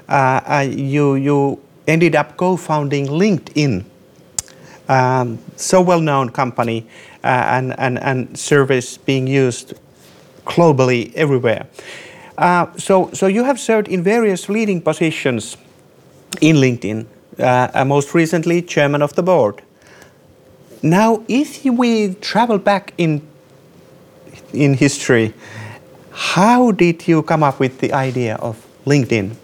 Uh, 0.10 0.42
uh, 0.46 0.68
you 0.70 1.16
you 1.16 1.60
ended 1.88 2.16
up 2.16 2.36
co-founding 2.36 3.08
LinkedIn, 3.08 3.86
um, 4.90 5.40
so 5.56 5.82
well 5.82 6.02
known 6.02 6.30
company 6.30 6.86
uh, 7.24 7.28
and 7.28 7.80
and 7.80 8.00
and 8.00 8.38
service 8.38 8.98
being 8.98 9.28
used 9.28 9.74
globally 10.46 11.14
everywhere. 11.16 11.68
Uh, 12.38 12.66
so 12.78 13.10
so 13.14 13.28
you 13.28 13.46
have 13.46 13.60
served 13.60 13.88
in 13.88 14.04
various 14.04 14.50
leading 14.50 14.82
positions 14.82 15.58
in 16.42 16.58
LinkedIn. 16.58 17.06
Uh, 17.40 17.86
most 17.86 18.14
recently, 18.14 18.62
chairman 18.62 19.02
of 19.02 19.16
the 19.16 19.24
board. 19.24 19.62
Now, 20.82 21.24
if 21.28 21.64
we 21.64 22.16
travel 22.16 22.58
back 22.58 22.94
in 22.98 23.22
in 24.54 24.74
history, 24.74 25.34
how 26.12 26.72
did 26.72 27.08
you 27.08 27.24
come 27.24 27.44
up 27.44 27.60
with 27.60 27.80
the 27.80 27.94
idea 27.94 28.36
of 28.36 28.66
LinkedIn? 28.86 29.36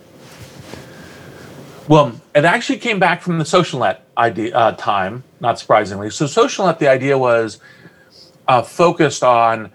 Well, 1.87 2.19
it 2.33 2.45
actually 2.45 2.79
came 2.79 2.99
back 2.99 3.21
from 3.21 3.37
the 3.37 3.43
SocialNet 3.43 3.99
idea 4.17 4.55
uh, 4.55 4.71
time, 4.71 5.23
not 5.39 5.59
surprisingly. 5.59 6.09
So, 6.09 6.25
SocialNet, 6.25 6.79
the 6.79 6.87
idea 6.87 7.17
was 7.17 7.59
uh, 8.47 8.61
focused 8.61 9.23
on 9.23 9.71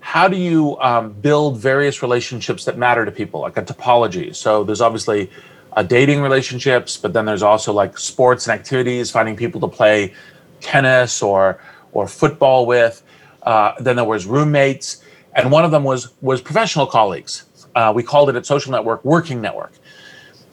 how 0.00 0.28
do 0.28 0.36
you 0.36 0.78
um, 0.80 1.12
build 1.12 1.58
various 1.58 2.00
relationships 2.00 2.64
that 2.64 2.78
matter 2.78 3.04
to 3.04 3.10
people, 3.10 3.40
like 3.40 3.56
a 3.56 3.62
topology. 3.62 4.34
So, 4.34 4.62
there's 4.62 4.80
obviously 4.80 5.30
uh, 5.78 5.82
dating 5.84 6.20
relationships, 6.20 6.96
but 6.96 7.12
then 7.12 7.24
there's 7.24 7.42
also 7.42 7.72
like 7.72 7.96
sports 7.96 8.48
and 8.48 8.58
activities, 8.58 9.12
finding 9.12 9.36
people 9.36 9.60
to 9.60 9.68
play 9.68 10.12
tennis 10.60 11.22
or 11.22 11.60
or 11.92 12.08
football 12.08 12.66
with. 12.66 13.00
Uh, 13.44 13.72
then 13.78 13.94
there 13.94 14.04
was 14.04 14.26
roommates, 14.26 15.04
and 15.36 15.52
one 15.52 15.64
of 15.64 15.70
them 15.70 15.84
was 15.84 16.08
was 16.20 16.40
professional 16.40 16.84
colleagues. 16.84 17.44
Uh, 17.76 17.92
we 17.94 18.02
called 18.02 18.28
it 18.28 18.34
at 18.34 18.44
Social 18.44 18.72
Network 18.72 19.04
Working 19.04 19.40
Network. 19.40 19.70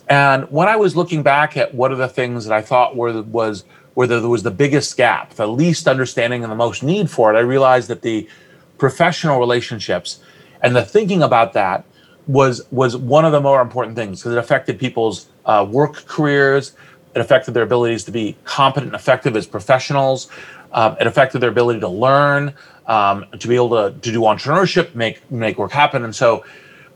And 0.07 0.43
when 0.51 0.67
I 0.67 0.75
was 0.75 0.95
looking 0.95 1.23
back 1.23 1.57
at 1.57 1.73
what 1.73 1.91
are 1.91 1.95
the 1.95 2.07
things 2.07 2.45
that 2.45 2.53
I 2.53 2.61
thought 2.61 2.95
were 2.95 3.23
was 3.23 3.63
where 3.95 4.05
there 4.05 4.29
was 4.29 4.43
the 4.43 4.51
biggest 4.51 4.95
gap, 4.95 5.33
the 5.33 5.47
least 5.47 5.87
understanding, 5.87 6.43
and 6.43 6.51
the 6.51 6.55
most 6.55 6.83
need 6.83 7.09
for 7.09 7.33
it, 7.33 7.35
I 7.35 7.41
realized 7.41 7.87
that 7.87 8.03
the 8.03 8.29
professional 8.77 9.39
relationships 9.39 10.19
and 10.61 10.75
the 10.75 10.85
thinking 10.85 11.23
about 11.23 11.53
that 11.53 11.83
was 12.27 12.65
was 12.71 12.97
one 12.97 13.25
of 13.25 13.31
the 13.31 13.41
more 13.41 13.61
important 13.61 13.95
things 13.95 14.19
because 14.19 14.33
it 14.33 14.37
affected 14.37 14.79
people's 14.79 15.27
uh, 15.45 15.65
work 15.69 16.05
careers, 16.05 16.73
it 17.15 17.21
affected 17.21 17.53
their 17.53 17.63
abilities 17.63 18.03
to 18.05 18.11
be 18.11 18.35
competent 18.43 18.87
and 18.87 18.95
effective 18.95 19.35
as 19.35 19.47
professionals. 19.47 20.27
Um, 20.73 20.97
it 20.99 21.07
affected 21.07 21.39
their 21.39 21.49
ability 21.49 21.79
to 21.79 21.87
learn, 21.87 22.53
um, 22.87 23.25
to 23.39 23.47
be 23.47 23.55
able 23.55 23.69
to, 23.69 23.97
to 23.97 24.11
do 24.11 24.21
entrepreneurship, 24.21 24.93
make 24.95 25.29
make 25.31 25.57
work 25.57 25.71
happen. 25.71 26.03
And 26.03 26.15
so, 26.15 26.43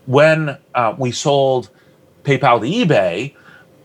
when 0.06 0.58
uh, 0.74 0.94
we 0.98 1.12
sold 1.12 1.70
PayPal 2.24 2.60
to 2.60 2.66
eBay, 2.66 3.34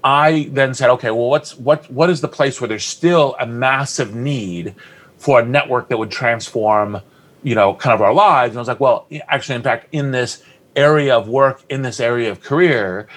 I 0.04 0.50
then 0.52 0.74
said, 0.74 0.90
okay, 0.92 1.12
well, 1.12 1.30
what's 1.30 1.58
what 1.58 1.90
what 1.90 2.10
is 2.10 2.22
the 2.22 2.28
place 2.28 2.60
where 2.60 2.68
there's 2.68 2.86
still 2.86 3.36
a 3.40 3.46
massive 3.48 4.14
need 4.14 4.75
for 5.18 5.40
a 5.40 5.46
network 5.46 5.90
that 5.90 5.98
would 5.98 6.12
transform, 6.12 7.02
you 7.44 7.56
know, 7.56 7.74
kind 7.75 7.94
of 7.94 8.02
our 8.02 8.14
lives? 8.14 8.52
And 8.52 8.60
I 8.60 8.62
was 8.62 8.68
like, 8.68 8.80
well, 8.80 9.08
actually, 9.30 9.56
in 9.56 9.64
fact, 9.64 9.88
in 9.94 10.12
this 10.12 10.44
area 10.75 11.15
of 11.15 11.27
work, 11.27 11.63
in 11.70 11.82
this 11.82 12.00
area 12.00 12.32
of 12.32 12.41
career, 12.41 13.08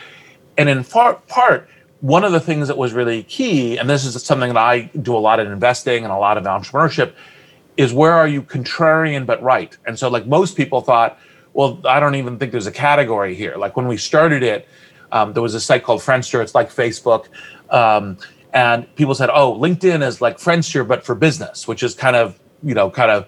and 0.56 0.68
in 0.68 0.84
part 0.84 1.26
part 1.28 1.68
one 2.00 2.22
of 2.22 2.32
the 2.32 2.40
things 2.40 2.68
that 2.68 2.78
was 2.78 2.92
really 2.92 3.24
key, 3.24 3.76
and 3.76 3.90
this 3.90 4.04
is 4.04 4.22
something 4.22 4.52
that 4.52 4.56
I 4.56 4.82
do 5.02 5.16
a 5.16 5.18
lot 5.18 5.40
in 5.40 5.48
investing 5.48 6.04
and 6.04 6.12
a 6.12 6.16
lot 6.16 6.38
of 6.38 6.44
entrepreneurship, 6.44 7.12
is 7.76 7.92
where 7.92 8.12
are 8.12 8.28
you 8.28 8.42
contrarian 8.42 9.26
but 9.26 9.42
right? 9.42 9.76
And 9.86 9.98
so, 9.98 10.08
like 10.08 10.26
most 10.26 10.56
people 10.56 10.80
thought, 10.80 11.18
well, 11.54 11.80
I 11.84 11.98
don't 11.98 12.14
even 12.14 12.38
think 12.38 12.52
there's 12.52 12.66
a 12.66 12.72
category 12.72 13.34
here. 13.34 13.56
Like 13.56 13.76
when 13.76 13.88
we 13.88 13.96
started 13.96 14.42
it, 14.42 14.68
um, 15.10 15.32
there 15.32 15.42
was 15.42 15.54
a 15.54 15.60
site 15.60 15.82
called 15.82 16.00
Friendster. 16.00 16.42
It's 16.42 16.54
like 16.54 16.70
Facebook. 16.72 17.26
Um, 17.70 18.18
and 18.52 18.92
people 18.96 19.14
said, 19.14 19.30
oh, 19.30 19.54
LinkedIn 19.54 20.06
is 20.06 20.20
like 20.20 20.38
Friendster, 20.38 20.86
but 20.86 21.04
for 21.04 21.14
business, 21.14 21.66
which 21.66 21.82
is 21.82 21.94
kind 21.94 22.16
of, 22.16 22.38
you 22.62 22.74
know, 22.74 22.90
kind 22.90 23.10
of 23.10 23.26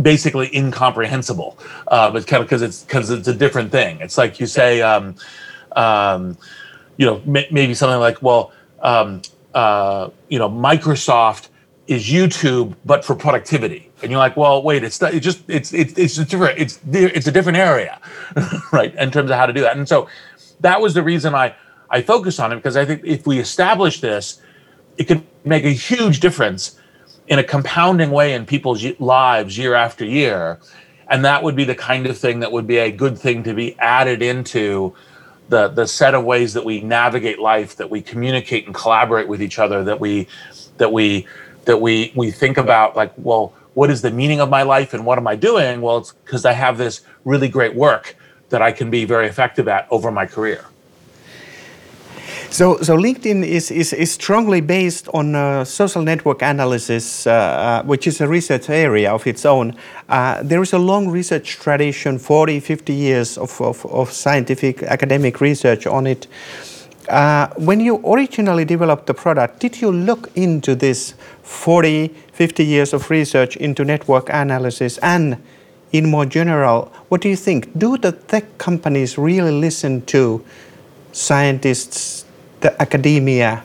basically 0.00 0.54
incomprehensible. 0.56 1.58
Uh, 1.88 2.10
but 2.10 2.26
kind 2.26 2.42
of 2.42 2.48
because 2.48 2.62
it's 2.62 2.82
because 2.82 3.10
it's 3.10 3.28
a 3.28 3.34
different 3.34 3.70
thing. 3.70 4.00
It's 4.00 4.18
like 4.18 4.40
you 4.40 4.46
say, 4.46 4.82
um, 4.82 5.16
um, 5.72 6.36
you 6.96 7.06
know, 7.06 7.22
maybe 7.24 7.74
something 7.74 8.00
like, 8.00 8.22
well, 8.22 8.52
um, 8.82 9.22
uh, 9.54 10.10
you 10.28 10.38
know, 10.38 10.48
Microsoft 10.48 11.48
is 11.86 12.08
YouTube, 12.08 12.76
but 12.84 13.04
for 13.04 13.14
productivity. 13.14 13.90
And 14.02 14.10
you're 14.10 14.20
like, 14.20 14.36
well, 14.36 14.62
wait, 14.62 14.84
it's 14.84 15.00
not, 15.00 15.12
just, 15.14 15.42
it's, 15.48 15.72
it's, 15.74 15.98
it's 15.98 16.18
a 16.18 16.24
different, 16.24 16.58
it's, 16.58 16.78
it's 16.92 17.26
a 17.26 17.32
different 17.32 17.58
area, 17.58 18.00
right? 18.72 18.94
In 18.94 19.10
terms 19.10 19.30
of 19.30 19.36
how 19.36 19.46
to 19.46 19.52
do 19.52 19.60
that. 19.62 19.76
And 19.76 19.88
so 19.88 20.08
that 20.60 20.80
was 20.80 20.94
the 20.94 21.02
reason 21.02 21.34
I, 21.34 21.54
I 21.90 22.02
focus 22.02 22.38
on 22.38 22.52
it 22.52 22.56
because 22.56 22.76
I 22.76 22.84
think 22.84 23.02
if 23.04 23.26
we 23.26 23.38
establish 23.38 24.00
this, 24.00 24.40
it 24.98 25.04
could 25.04 25.24
make 25.44 25.64
a 25.64 25.70
huge 25.70 26.20
difference 26.20 26.78
in 27.30 27.38
a 27.38 27.44
compounding 27.44 28.10
way 28.10 28.34
in 28.34 28.44
people's 28.44 28.84
lives 28.98 29.56
year 29.56 29.74
after 29.74 30.04
year. 30.04 30.58
And 31.08 31.24
that 31.24 31.42
would 31.42 31.56
be 31.56 31.64
the 31.64 31.74
kind 31.74 32.06
of 32.06 32.18
thing 32.18 32.40
that 32.40 32.52
would 32.52 32.66
be 32.66 32.78
a 32.78 32.90
good 32.90 33.16
thing 33.18 33.42
to 33.44 33.54
be 33.54 33.78
added 33.78 34.20
into 34.20 34.94
the 35.48 35.68
the 35.68 35.86
set 35.86 36.14
of 36.14 36.24
ways 36.24 36.52
that 36.54 36.64
we 36.64 36.80
navigate 36.80 37.38
life, 37.38 37.76
that 37.76 37.88
we 37.88 38.02
communicate 38.02 38.66
and 38.66 38.74
collaborate 38.74 39.26
with 39.26 39.42
each 39.42 39.58
other, 39.58 39.82
that 39.84 39.98
we 39.98 40.28
that 40.78 40.92
we 40.92 41.26
that 41.64 41.80
we 41.80 42.12
we 42.14 42.30
think 42.30 42.58
about 42.58 42.96
like, 42.96 43.12
well, 43.16 43.52
what 43.74 43.90
is 43.90 44.02
the 44.02 44.10
meaning 44.10 44.40
of 44.40 44.48
my 44.48 44.62
life 44.62 44.92
and 44.94 45.06
what 45.06 45.18
am 45.18 45.26
I 45.26 45.36
doing? 45.36 45.80
Well, 45.80 45.98
it's 45.98 46.12
because 46.12 46.44
I 46.44 46.52
have 46.52 46.78
this 46.78 47.02
really 47.24 47.48
great 47.48 47.74
work 47.74 48.16
that 48.50 48.62
I 48.62 48.72
can 48.72 48.90
be 48.90 49.04
very 49.04 49.26
effective 49.26 49.68
at 49.68 49.86
over 49.90 50.10
my 50.10 50.26
career. 50.26 50.64
So, 52.52 52.78
so 52.82 52.96
LinkedIn 52.96 53.46
is, 53.46 53.70
is, 53.70 53.92
is 53.92 54.10
strongly 54.10 54.60
based 54.60 55.06
on 55.14 55.36
uh, 55.36 55.64
social 55.64 56.02
network 56.02 56.42
analysis, 56.42 57.24
uh, 57.24 57.30
uh, 57.30 57.82
which 57.84 58.08
is 58.08 58.20
a 58.20 58.26
research 58.26 58.68
area 58.68 59.12
of 59.12 59.24
its 59.28 59.46
own. 59.46 59.76
Uh, 60.08 60.42
there 60.42 60.60
is 60.60 60.72
a 60.72 60.78
long 60.78 61.08
research 61.08 61.58
tradition, 61.58 62.18
40, 62.18 62.58
50 62.58 62.92
years 62.92 63.38
of, 63.38 63.60
of, 63.60 63.86
of 63.86 64.10
scientific 64.10 64.82
academic 64.82 65.40
research 65.40 65.86
on 65.86 66.08
it. 66.08 66.26
Uh, 67.08 67.46
when 67.56 67.78
you 67.78 68.04
originally 68.04 68.64
developed 68.64 69.06
the 69.06 69.14
product, 69.14 69.60
did 69.60 69.80
you 69.80 69.92
look 69.92 70.28
into 70.34 70.74
this 70.74 71.14
40, 71.42 72.08
50 72.32 72.64
years 72.64 72.92
of 72.92 73.10
research 73.10 73.56
into 73.58 73.84
network 73.84 74.28
analysis 74.28 74.98
and 74.98 75.40
in 75.92 76.10
more 76.10 76.26
general, 76.26 76.92
what 77.08 77.20
do 77.20 77.28
you 77.28 77.36
think? 77.36 77.78
Do 77.78 77.96
the 77.96 78.12
tech 78.12 78.58
companies 78.58 79.16
really 79.16 79.52
listen 79.52 80.02
to 80.06 80.44
scientists, 81.12 82.19
the 82.60 82.80
academia 82.80 83.64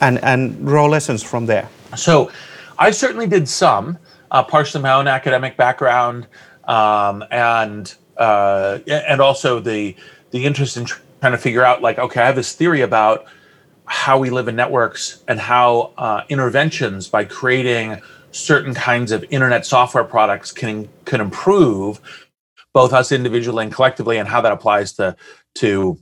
and, 0.00 0.22
and 0.22 0.64
draw 0.64 0.86
lessons 0.86 1.22
from 1.22 1.46
there? 1.46 1.68
So 1.96 2.30
I 2.78 2.90
certainly 2.90 3.26
did 3.26 3.48
some, 3.48 3.98
uh, 4.30 4.42
partially 4.42 4.82
my 4.82 4.92
own 4.92 5.08
academic 5.08 5.56
background 5.56 6.26
um, 6.64 7.24
and 7.30 7.94
uh, 8.16 8.78
and 8.86 9.20
also 9.20 9.58
the 9.60 9.96
the 10.30 10.44
interest 10.44 10.76
in 10.76 10.84
trying 10.84 11.32
to 11.32 11.38
figure 11.38 11.64
out 11.64 11.82
like 11.82 11.98
okay 11.98 12.20
I 12.20 12.26
have 12.26 12.36
this 12.36 12.52
theory 12.52 12.82
about 12.82 13.26
how 13.86 14.18
we 14.18 14.28
live 14.28 14.48
in 14.48 14.56
networks 14.56 15.24
and 15.28 15.40
how 15.40 15.94
uh, 15.96 16.22
interventions 16.28 17.08
by 17.08 17.24
creating 17.24 18.00
certain 18.30 18.74
kinds 18.74 19.10
of 19.10 19.24
internet 19.30 19.64
software 19.64 20.04
products 20.04 20.52
can 20.52 20.88
can 21.06 21.20
improve 21.20 22.00
both 22.74 22.92
us 22.92 23.10
individually 23.10 23.64
and 23.64 23.72
collectively 23.72 24.18
and 24.18 24.28
how 24.28 24.40
that 24.40 24.52
applies 24.52 24.92
to 24.92 25.16
to 25.54 25.98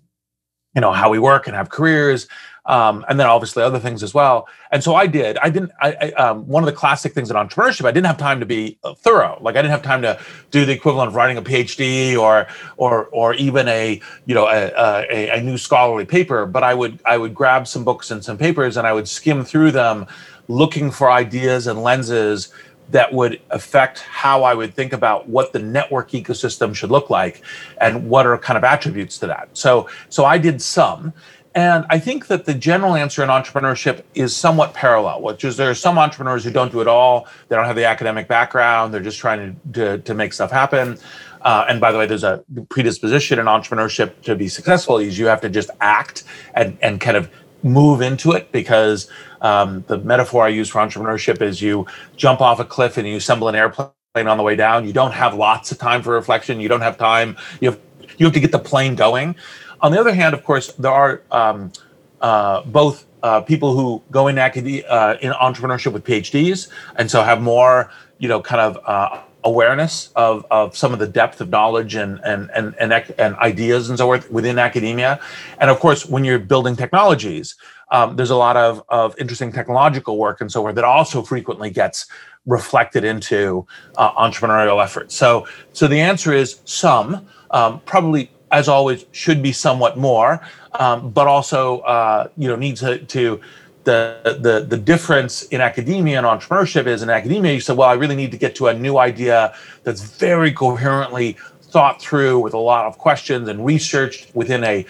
you 0.77 0.81
know 0.81 0.93
how 0.93 1.11
we 1.11 1.19
work 1.19 1.49
and 1.49 1.57
have 1.57 1.71
careers 1.71 2.29
um, 2.67 3.05
and 3.09 3.19
then 3.19 3.27
obviously 3.27 3.63
other 3.63 3.79
things 3.79 4.03
as 4.03 4.13
well. 4.13 4.49
And 4.71 4.83
so 4.83 4.95
I 4.95 5.07
did. 5.07 5.39
I 5.39 5.51
didn't. 5.51 5.73
I, 5.81 5.93
I 5.93 6.11
um, 6.13 6.47
one 6.47 6.63
of 6.63 6.67
the 6.67 6.73
classic 6.73 7.15
things 7.15 7.31
in 7.31 7.37
entrepreneurship. 7.37 7.85
I 7.85 7.93
didn't 7.93 8.07
have 8.07 8.19
time 8.19 8.41
to 8.41 8.47
be 8.47 8.77
uh, 8.83 8.95
thorough. 8.95 9.39
Like 9.41 9.55
I 9.55 9.63
didn't 9.63 9.71
have 9.71 9.83
time 9.83 10.03
to 10.03 10.19
do 10.51 10.65
the 10.65 10.73
equivalent 10.73 11.09
of 11.09 11.15
writing 11.15 11.37
a 11.37 11.43
PhD 11.43 12.19
or 12.19 12.47
or 12.77 13.07
or 13.07 13.35
even 13.35 13.69
a 13.69 14.01
you 14.27 14.35
know 14.35 14.49
a, 14.49 14.73
a, 15.11 15.39
a 15.39 15.41
new 15.41 15.57
scholarly 15.57 16.05
paper. 16.05 16.45
But 16.45 16.65
I 16.65 16.75
would 16.75 16.99
I 17.07 17.17
would 17.17 17.35
grab 17.35 17.69
some 17.69 17.85
books 17.85 18.11
and 18.11 18.25
some 18.25 18.37
papers 18.37 18.77
and 18.77 18.87
I 18.87 18.93
would 18.93 19.09
skim 19.09 19.45
through 19.45 19.71
them, 19.71 20.07
looking 20.49 20.91
for 20.91 21.11
ideas 21.11 21.69
and 21.69 21.83
lenses 21.83 22.53
that 22.91 23.13
would 23.13 23.41
affect 23.51 24.01
how 24.01 24.45
I 24.45 24.55
would 24.55 24.75
think 24.75 24.93
about 24.93 25.29
what 25.29 25.53
the 25.53 25.59
network 25.59 26.11
ecosystem 26.11 26.75
should 26.75 26.91
look 26.91 27.11
like 27.11 27.43
and 27.81 28.09
what 28.09 28.27
are 28.27 28.39
kind 28.39 28.57
of 28.57 28.65
attributes 28.65 29.19
to 29.19 29.27
that. 29.29 29.49
So 29.55 29.89
so 30.09 30.25
I 30.25 30.39
did 30.39 30.63
some 30.63 31.13
and 31.57 31.87
I 31.89 31.99
think 31.99 32.27
that 32.27 32.45
the 32.45 32.53
general 32.53 32.95
answer 32.95 33.23
in 33.23 33.31
entrepreneurship 33.31 34.03
is 34.15 34.37
somewhat 34.37 34.75
parallel, 34.75 35.23
which 35.23 35.43
is 35.43 35.57
there 35.57 35.71
are 35.71 35.75
some 35.75 35.97
entrepreneurs 35.97 36.45
who 36.45 36.51
don't 36.51 36.71
do 36.71 36.83
it 36.83 36.87
all. 36.87 37.27
They 37.49 37.57
don't 37.57 37.65
have 37.65 37.77
the 37.77 37.87
academic 37.87 38.29
background. 38.29 38.93
They're 38.93 39.01
just 39.01 39.19
trying 39.19 39.59
to, 39.73 39.97
to, 39.97 39.99
to 40.03 40.13
make 40.13 40.35
stuff 40.35 40.51
happen. 40.51 40.99
Uh, 41.41 41.65
and 41.67 41.81
by 41.81 41.93
the 41.93 41.99
way, 41.99 42.05
there's 42.05 42.25
a 42.25 42.45
predisposition 42.69 43.39
in 43.39 43.47
entrepreneurship 43.47 44.21
to 44.21 44.37
be 44.37 44.49
successful 44.49 44.99
is 44.99 45.19
you 45.19 45.27
have 45.27 45.41
to 45.41 45.49
just 45.49 45.71
act 45.81 46.25
and, 46.53 46.77
and 46.83 47.01
kind 47.01 47.17
of 47.17 47.31
move 47.63 48.01
into 48.01 48.33
it 48.33 48.53
because 48.53 49.09
um, 49.41 49.85
the 49.89 49.99
metaphor 49.99 50.45
I 50.45 50.49
use 50.49 50.69
for 50.69 50.81
entrepreneurship 50.81 51.43
is 51.43 51.63
you 51.63 51.87
jump 52.17 52.41
off 52.41 52.61
a 52.61 52.65
cliff 52.65 52.97
and 52.97 53.07
you 53.07 53.17
assemble 53.17 53.49
an 53.49 53.55
airplane 53.55 53.91
on 54.17 54.37
the 54.37 54.43
way 54.43 54.57
down. 54.57 54.87
You 54.87 54.93
don't 54.93 55.13
have 55.13 55.35
lots 55.35 55.73
of 55.73 55.79
time 55.79 56.03
for 56.03 56.13
reflection. 56.13 56.61
You 56.61 56.69
don't 56.69 56.81
have 56.81 56.99
time. 56.99 57.37
You 57.61 57.71
have 57.71 57.81
you 58.19 58.27
have 58.27 58.35
to 58.35 58.41
get 58.41 58.53
the 58.53 58.59
plane 58.59 58.95
going. 58.95 59.37
On 59.81 59.93
the 59.93 60.01
other 60.01 60.15
hand, 60.15 60.35
of 60.35 60.45
course, 60.45 60.73
there 60.75 60.93
are 60.93 61.23
um, 61.31 61.73
uh, 62.21 62.63
both 62.63 63.07
uh, 63.23 63.41
people 63.43 63.77
who 63.77 64.03
go 64.11 64.29
in 64.29 64.39
academia 64.39 64.87
uh, 64.89 65.19
in 65.21 65.33
entrepreneurship 65.33 65.93
with 65.93 66.05
PhDs, 66.05 66.69
and 66.97 67.11
so 67.11 67.23
have 67.23 67.43
more, 67.43 67.91
you 68.19 68.29
know, 68.29 68.41
kind 68.41 68.61
of 68.61 68.79
uh, 68.87 69.21
awareness 69.47 70.11
of, 70.17 70.45
of 70.51 70.77
some 70.77 70.93
of 70.93 70.99
the 70.99 71.07
depth 71.07 71.41
of 71.41 71.49
knowledge 71.49 71.95
and 71.95 72.21
and 72.25 72.51
and 72.55 72.75
and, 72.79 72.93
and 73.19 73.37
ideas 73.37 73.89
and 73.89 73.99
so 73.99 74.07
forth 74.07 74.31
within 74.31 74.59
academia. 74.59 75.19
And 75.61 75.71
of 75.71 75.79
course, 75.81 76.05
when 76.05 76.25
you're 76.25 76.39
building 76.39 76.77
technologies, 76.77 77.55
um, 77.91 78.17
there's 78.17 78.31
a 78.31 78.37
lot 78.37 78.57
of 78.57 78.83
of 78.89 79.19
interesting 79.19 79.53
technological 79.53 80.19
work 80.19 80.41
and 80.41 80.51
so 80.51 80.61
forth 80.63 80.75
that 80.75 80.85
also 80.85 81.23
frequently 81.23 81.71
gets 81.71 82.07
reflected 82.45 83.05
into 83.05 83.67
uh, 83.97 84.13
entrepreneurial 84.13 84.83
efforts. 84.83 85.15
So 85.15 85.47
so 85.73 85.89
the 85.89 86.01
answer 86.01 86.33
is 86.33 86.61
some. 86.65 87.27
Um, 87.53 87.81
probably 87.87 88.29
as 88.51 88.69
always, 88.69 89.07
should 89.13 89.43
be 89.43 89.53
somewhat 89.53 89.99
more, 89.99 90.41
um, 90.75 91.11
but 91.11 91.27
also 91.27 91.81
uh, 91.81 92.29
you 92.37 92.49
know 92.49 92.57
needs 92.57 92.81
to, 92.81 92.99
to 92.99 93.41
the, 93.87 94.39
the 94.43 94.67
the 94.69 94.77
difference 94.77 95.45
in 95.45 95.61
academia 95.61 96.19
and 96.19 96.27
entrepreneurship 96.27 96.87
is 96.87 97.03
in 97.03 97.09
academia 97.09 97.55
you 97.55 97.61
said 97.61 97.77
well 97.77 97.89
i 97.89 97.95
really 97.95 98.17
need 98.17 98.33
to 98.33 98.37
get 98.37 98.55
to 98.57 98.67
a 98.67 98.75
new 98.75 98.99
idea 98.99 99.55
that's 99.85 100.03
very 100.03 100.53
coherently 100.53 101.37
thought 101.77 102.01
through 102.01 102.39
with 102.39 102.55
a 102.55 102.59
lot 102.59 102.87
of 102.87 102.99
questions 102.99 103.49
and 103.49 103.65
researched 103.65 104.35
within 104.35 104.65
a 104.65 104.85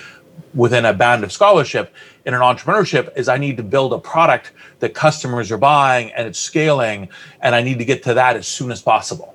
within 0.54 0.84
a 0.84 0.92
band 0.92 1.24
of 1.24 1.32
scholarship. 1.32 1.92
In 2.24 2.34
an 2.34 2.40
entrepreneurship 2.40 3.16
is 3.16 3.28
i 3.28 3.36
need 3.36 3.56
to 3.56 3.62
build 3.62 3.92
a 3.92 3.98
product 3.98 4.52
that 4.80 4.94
customers 4.94 5.52
are 5.52 5.58
buying 5.58 6.12
and 6.12 6.26
it's 6.26 6.38
scaling 6.38 7.08
and 7.40 7.54
i 7.54 7.62
need 7.62 7.78
to 7.78 7.84
get 7.84 8.02
to 8.04 8.14
that 8.14 8.36
as 8.36 8.46
soon 8.46 8.70
as 8.70 8.82
possible. 8.82 9.34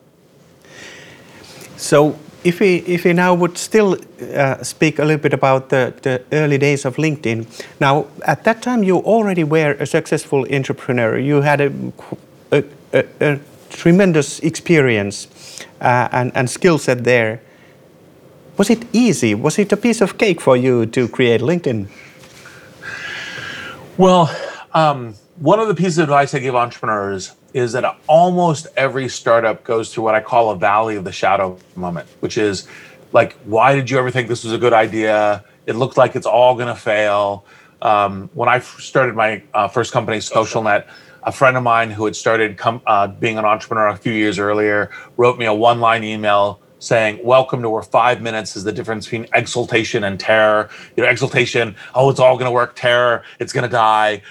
So 1.77 2.17
if 2.43 2.59
we 2.59 2.77
if 2.87 3.03
we 3.03 3.13
now 3.13 3.33
would 3.33 3.57
still 3.57 3.97
uh, 4.35 4.63
speak 4.63 4.99
a 4.99 5.05
little 5.05 5.21
bit 5.21 5.33
about 5.33 5.69
the, 5.69 5.93
the 6.01 6.21
early 6.31 6.57
days 6.57 6.85
of 6.85 6.95
LinkedIn. 6.97 7.45
Now, 7.79 8.07
at 8.25 8.43
that 8.43 8.61
time, 8.61 8.83
you 8.83 8.97
already 8.97 9.43
were 9.43 9.75
a 9.79 9.85
successful 9.85 10.45
entrepreneur. 10.51 11.17
You 11.17 11.41
had 11.41 11.61
a, 11.61 11.71
a, 12.51 12.63
a, 12.93 13.05
a 13.19 13.39
tremendous 13.69 14.39
experience 14.39 15.27
uh, 15.81 16.09
and, 16.11 16.31
and 16.35 16.49
skill 16.49 16.77
set 16.77 17.03
there. 17.03 17.41
Was 18.57 18.69
it 18.69 18.85
easy? 18.93 19.35
Was 19.35 19.57
it 19.59 19.71
a 19.71 19.77
piece 19.77 20.01
of 20.01 20.17
cake 20.17 20.41
for 20.41 20.57
you 20.57 20.85
to 20.87 21.07
create 21.07 21.41
LinkedIn? 21.41 21.87
Well, 23.97 24.35
um, 24.73 25.15
one 25.41 25.59
of 25.59 25.67
the 25.67 25.73
pieces 25.73 25.97
of 25.97 26.03
advice 26.03 26.35
I 26.35 26.39
give 26.39 26.53
entrepreneurs 26.53 27.35
is 27.55 27.71
that 27.71 27.97
almost 28.05 28.67
every 28.77 29.09
startup 29.09 29.63
goes 29.63 29.91
through 29.91 30.03
what 30.03 30.13
I 30.13 30.21
call 30.21 30.51
a 30.51 30.55
valley 30.55 30.97
of 30.97 31.03
the 31.03 31.11
shadow 31.11 31.57
moment, 31.75 32.07
which 32.19 32.37
is 32.37 32.67
like, 33.11 33.33
why 33.45 33.73
did 33.73 33.89
you 33.89 33.97
ever 33.97 34.11
think 34.11 34.27
this 34.27 34.43
was 34.43 34.53
a 34.53 34.59
good 34.59 34.71
idea? 34.71 35.43
It 35.65 35.75
looked 35.75 35.97
like 35.97 36.15
it's 36.15 36.27
all 36.27 36.53
going 36.53 36.67
to 36.67 36.75
fail. 36.75 37.43
Um, 37.81 38.29
when 38.35 38.49
I 38.49 38.59
started 38.59 39.15
my 39.15 39.41
uh, 39.55 39.67
first 39.67 39.91
company, 39.91 40.19
SocialNet, 40.19 40.85
a 41.23 41.31
friend 41.31 41.57
of 41.57 41.63
mine 41.63 41.89
who 41.89 42.05
had 42.05 42.15
started 42.15 42.55
com- 42.59 42.83
uh, 42.85 43.07
being 43.07 43.39
an 43.39 43.45
entrepreneur 43.45 43.87
a 43.87 43.97
few 43.97 44.13
years 44.13 44.37
earlier 44.37 44.91
wrote 45.17 45.39
me 45.39 45.45
a 45.45 45.53
one 45.53 45.79
line 45.79 46.03
email 46.03 46.61
saying, 46.77 47.19
Welcome 47.23 47.63
to 47.63 47.69
where 47.69 47.81
five 47.81 48.21
minutes 48.21 48.55
is 48.55 48.63
the 48.63 48.71
difference 48.71 49.05
between 49.05 49.27
exultation 49.33 50.03
and 50.03 50.19
terror. 50.19 50.69
You 50.95 51.03
know, 51.03 51.09
exultation, 51.09 51.75
oh, 51.95 52.11
it's 52.11 52.19
all 52.19 52.35
going 52.35 52.45
to 52.45 52.51
work, 52.51 52.75
terror, 52.75 53.23
it's 53.39 53.53
going 53.53 53.63
to 53.63 53.69
die. 53.69 54.21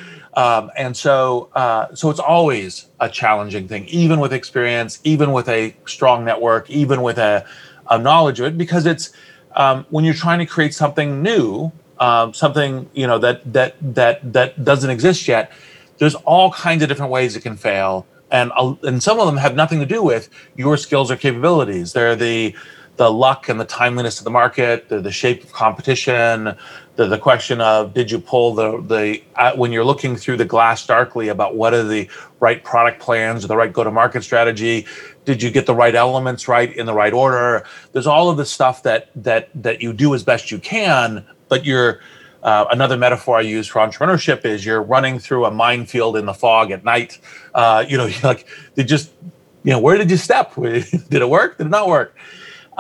Um, 0.41 0.71
and 0.75 0.97
so, 0.97 1.51
uh, 1.55 1.95
so 1.95 2.09
it's 2.09 2.19
always 2.19 2.87
a 2.99 3.11
challenging 3.11 3.69
thing, 3.69 3.85
even 3.89 4.21
with 4.21 4.33
experience, 4.33 4.99
even 5.05 5.33
with 5.33 5.51
a 5.51 5.77
strong 5.85 6.25
network, 6.25 6.71
even 6.71 7.03
with 7.03 7.19
a, 7.19 7.45
a 7.91 7.99
knowledge 7.99 8.41
of 8.41 8.47
it, 8.47 8.57
because 8.57 8.87
it's 8.87 9.13
um, 9.55 9.85
when 9.91 10.03
you're 10.03 10.15
trying 10.15 10.39
to 10.39 10.47
create 10.47 10.73
something 10.73 11.23
new, 11.23 11.71
um, 11.99 12.33
something 12.33 12.89
you 12.95 13.07
know 13.07 13.19
that 13.19 13.53
that 13.53 13.77
that 13.95 14.33
that 14.33 14.65
doesn't 14.65 14.89
exist 14.89 15.29
yet. 15.29 15.53
There's 15.99 16.15
all 16.15 16.51
kinds 16.53 16.83
of 16.83 16.89
different 16.89 17.13
ways 17.13 17.37
it 17.37 17.43
can 17.43 17.59
fail, 17.59 18.07
and 18.31 18.51
uh, 18.57 18.77
and 18.83 19.03
some 19.03 19.21
of 19.21 19.27
them 19.27 19.37
have 19.37 19.55
nothing 19.55 19.79
to 19.81 19.87
do 19.87 20.03
with 20.03 20.31
your 20.57 20.79
skills 20.79 21.11
or 21.11 21.17
capabilities. 21.17 21.93
They're 21.93 22.17
the 22.17 22.55
the 22.97 23.11
luck 23.11 23.49
and 23.49 23.59
the 23.59 23.65
timeliness 23.65 24.19
of 24.19 24.25
the 24.25 24.31
market, 24.31 24.89
the, 24.89 25.01
the 25.01 25.13
shape 25.13 25.43
of 25.43 25.53
competition, 25.53 26.55
the, 27.01 27.07
the 27.07 27.19
question 27.19 27.63
of 27.63 27.95
did 27.95 28.11
you 28.11 28.19
pull 28.19 28.55
the 28.55 28.83
the 28.83 29.23
uh, 29.37 29.57
when 29.57 29.73
you're 29.73 29.85
looking 29.85 30.17
through 30.17 30.37
the 30.37 30.45
glass 30.45 30.85
darkly 30.87 31.29
about 31.29 31.57
what 31.57 31.73
are 31.73 31.83
the 31.83 32.07
right 32.41 32.63
product 32.63 33.01
plans 33.01 33.43
or 33.43 33.49
the 33.49 33.57
right 33.57 33.73
go 33.73 33.83
to 33.83 33.91
market 33.91 34.23
strategy 34.23 34.87
did 35.25 35.43
you 35.43 35.51
get 35.51 35.65
the 35.65 35.75
right 35.75 35.95
elements 35.95 36.47
right 36.47 36.77
in 36.77 36.85
the 36.85 36.93
right 36.93 37.15
order 37.15 37.65
there's 37.93 38.07
all 38.07 38.29
of 38.29 38.37
the 38.37 38.45
stuff 38.45 38.83
that 38.83 39.09
that 39.15 39.49
that 39.55 39.81
you 39.81 39.95
do 39.95 40.15
as 40.15 40.23
best 40.23 40.51
you 40.51 40.59
can 40.59 41.25
but 41.49 41.65
you're 41.65 42.01
uh, 42.43 42.67
another 42.71 42.97
metaphor 42.97 43.37
I 43.37 43.43
use 43.43 43.67
for 43.67 43.81
entrepreneurship 43.81 44.45
is 44.45 44.65
you're 44.65 44.83
running 44.83 45.19
through 45.19 45.45
a 45.45 45.51
minefield 45.51 46.17
in 46.17 46.27
the 46.27 46.35
fog 46.35 46.71
at 46.71 46.85
night. 46.85 47.19
Uh, 47.55 47.85
you 47.87 47.99
know, 47.99 48.09
like 48.23 48.47
they 48.75 48.85
just, 48.85 49.11
you 49.63 49.73
know, 49.73 49.79
where 49.79 49.99
did 49.99 50.11
you 50.11 50.17
step? 50.17 50.55
did 50.55 51.13
it 51.13 51.29
work? 51.29 51.59
Did 51.59 51.67
it 51.67 51.71
not 51.71 51.89
work? 51.89 52.17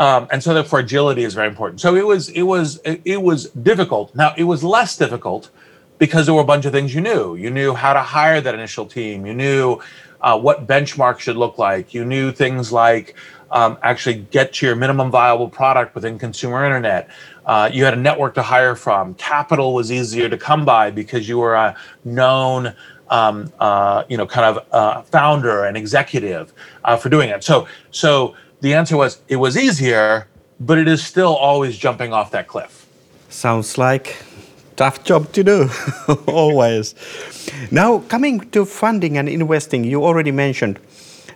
Um, 0.00 0.28
and 0.32 0.42
so 0.42 0.54
therefore 0.54 0.78
agility 0.78 1.24
is 1.24 1.34
very 1.34 1.46
important. 1.46 1.80
So 1.82 1.94
it 1.94 2.06
was 2.06 2.30
it 2.30 2.42
was 2.42 2.80
it 2.84 3.22
was 3.22 3.50
difficult. 3.50 4.14
Now 4.16 4.32
it 4.36 4.44
was 4.44 4.64
less 4.64 4.96
difficult 4.96 5.50
because 5.98 6.24
there 6.24 6.34
were 6.34 6.40
a 6.40 6.52
bunch 6.52 6.64
of 6.64 6.72
things 6.72 6.94
you 6.94 7.02
knew. 7.02 7.34
You 7.34 7.50
knew 7.50 7.74
how 7.74 7.92
to 7.92 8.00
hire 8.00 8.40
that 8.40 8.54
initial 8.54 8.86
team. 8.86 9.26
You 9.26 9.34
knew 9.34 9.78
uh, 10.22 10.38
what 10.40 10.66
benchmarks 10.66 11.20
should 11.20 11.36
look 11.36 11.58
like. 11.58 11.92
You 11.92 12.06
knew 12.06 12.32
things 12.32 12.72
like 12.72 13.14
um, 13.50 13.76
actually 13.82 14.26
get 14.30 14.54
to 14.54 14.66
your 14.66 14.74
minimum 14.74 15.10
viable 15.10 15.50
product 15.50 15.94
within 15.94 16.18
consumer 16.18 16.64
internet. 16.64 17.10
Uh, 17.44 17.68
you 17.70 17.84
had 17.84 17.92
a 17.92 18.00
network 18.00 18.34
to 18.36 18.42
hire 18.42 18.74
from. 18.74 19.12
Capital 19.14 19.74
was 19.74 19.92
easier 19.92 20.30
to 20.30 20.38
come 20.38 20.64
by 20.64 20.90
because 20.90 21.28
you 21.28 21.38
were 21.38 21.54
a 21.54 21.76
known, 22.04 22.74
um, 23.10 23.52
uh, 23.60 24.04
you 24.08 24.16
know, 24.16 24.26
kind 24.26 24.56
of 24.56 24.66
uh, 24.72 25.02
founder 25.02 25.64
and 25.64 25.76
executive 25.76 26.54
uh, 26.84 26.96
for 26.96 27.10
doing 27.10 27.28
it. 27.28 27.44
So, 27.44 27.68
so 27.90 28.34
the 28.60 28.74
answer 28.74 28.96
was 28.96 29.20
it 29.28 29.36
was 29.36 29.56
easier, 29.56 30.26
but 30.58 30.78
it 30.78 30.88
is 30.88 31.04
still 31.04 31.34
always 31.34 31.76
jumping 31.76 32.12
off 32.12 32.30
that 32.30 32.46
cliff. 32.46 32.86
Sounds 33.28 33.78
like 33.78 34.16
tough 34.76 35.04
job 35.04 35.32
to 35.32 35.42
do 35.44 35.68
always. 36.26 36.94
Now 37.70 38.00
coming 38.08 38.50
to 38.50 38.64
funding 38.64 39.18
and 39.18 39.28
investing, 39.28 39.84
you 39.84 40.04
already 40.04 40.32
mentioned. 40.32 40.78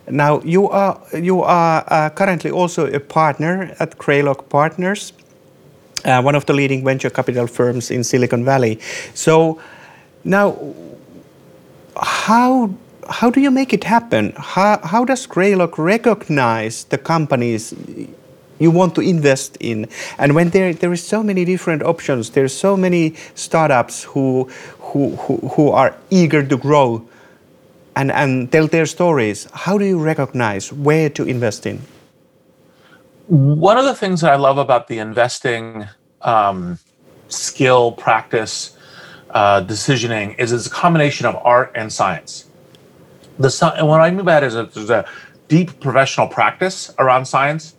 Now 0.09 0.41
you 0.41 0.69
are 0.69 1.01
you 1.13 1.41
are 1.41 1.83
uh, 1.87 2.09
currently 2.09 2.51
also 2.51 2.85
a 2.85 2.99
partner 2.99 3.75
at 3.79 3.97
Greylock 3.97 4.49
Partners, 4.49 5.13
uh, 6.05 6.21
one 6.21 6.35
of 6.35 6.45
the 6.45 6.53
leading 6.53 6.83
venture 6.83 7.09
capital 7.09 7.47
firms 7.47 7.91
in 7.91 8.03
Silicon 8.03 8.45
Valley. 8.45 8.79
So 9.13 9.59
now, 10.23 10.57
how 12.01 12.73
how 13.09 13.29
do 13.29 13.39
you 13.39 13.51
make 13.51 13.73
it 13.73 13.83
happen? 13.83 14.33
How, 14.37 14.79
how 14.83 15.05
does 15.05 15.25
Greylock 15.25 15.77
recognize 15.77 16.85
the 16.85 16.97
companies 16.97 17.73
you 18.59 18.71
want 18.71 18.95
to 18.95 19.01
invest 19.01 19.57
in? 19.59 19.87
And 20.17 20.35
when 20.35 20.49
there, 20.49 20.73
there 20.73 20.91
is 20.93 21.05
so 21.05 21.23
many 21.23 21.45
different 21.45 21.83
options, 21.83 22.31
there's 22.31 22.53
so 22.53 22.75
many 22.75 23.15
startups 23.35 24.03
who, 24.03 24.49
who, 24.79 25.15
who, 25.17 25.37
who 25.49 25.69
are 25.69 25.95
eager 26.09 26.45
to 26.45 26.57
grow 26.57 27.07
and, 27.95 28.11
and 28.11 28.51
tell 28.51 28.67
their 28.67 28.85
stories, 28.85 29.47
how 29.53 29.77
do 29.77 29.85
you 29.85 29.99
recognize 29.99 30.71
where 30.73 31.09
to 31.09 31.23
invest 31.23 31.65
in? 31.65 31.81
One 33.27 33.77
of 33.77 33.85
the 33.85 33.95
things 33.95 34.21
that 34.21 34.33
I 34.33 34.35
love 34.35 34.57
about 34.57 34.87
the 34.87 34.99
investing 34.99 35.87
um, 36.21 36.77
skill 37.29 37.91
practice 37.93 38.77
uh, 39.31 39.61
decisioning 39.61 40.37
is 40.37 40.51
it's 40.51 40.67
a 40.67 40.69
combination 40.69 41.25
of 41.25 41.35
art 41.43 41.71
and 41.75 41.91
science. 41.91 42.44
The 43.39 43.73
and 43.77 43.87
what 43.87 44.01
I 44.01 44.11
mean 44.11 44.25
by 44.25 44.39
that 44.39 44.43
is 44.43 44.55
a, 44.55 44.63
there's 44.65 44.89
a 44.89 45.05
deep 45.47 45.79
professional 45.79 46.27
practice 46.27 46.93
around 46.99 47.25
science. 47.25 47.75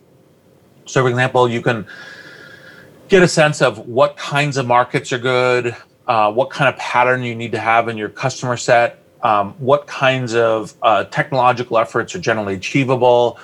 So, 0.85 1.03
for 1.03 1.09
example, 1.09 1.49
you 1.49 1.61
can 1.61 1.85
get 3.09 3.23
a 3.23 3.27
sense 3.27 3.61
of 3.61 3.79
what 3.87 4.17
kinds 4.17 4.57
of 4.57 4.67
markets 4.67 5.11
are 5.11 5.17
good, 5.17 5.75
uh, 6.07 6.31
what 6.31 6.49
kind 6.49 6.69
of 6.69 6.79
pattern 6.79 7.23
you 7.23 7.35
need 7.35 7.51
to 7.51 7.59
have 7.59 7.87
in 7.87 7.97
your 7.97 8.09
customer 8.09 8.57
set, 8.57 9.03
um, 9.23 9.53
what 9.59 9.87
kinds 9.87 10.33
of 10.35 10.73
uh, 10.81 11.03
technological 11.05 11.77
efforts 11.77 12.15
are 12.15 12.19
generally 12.19 12.55
achievable, 12.55 13.39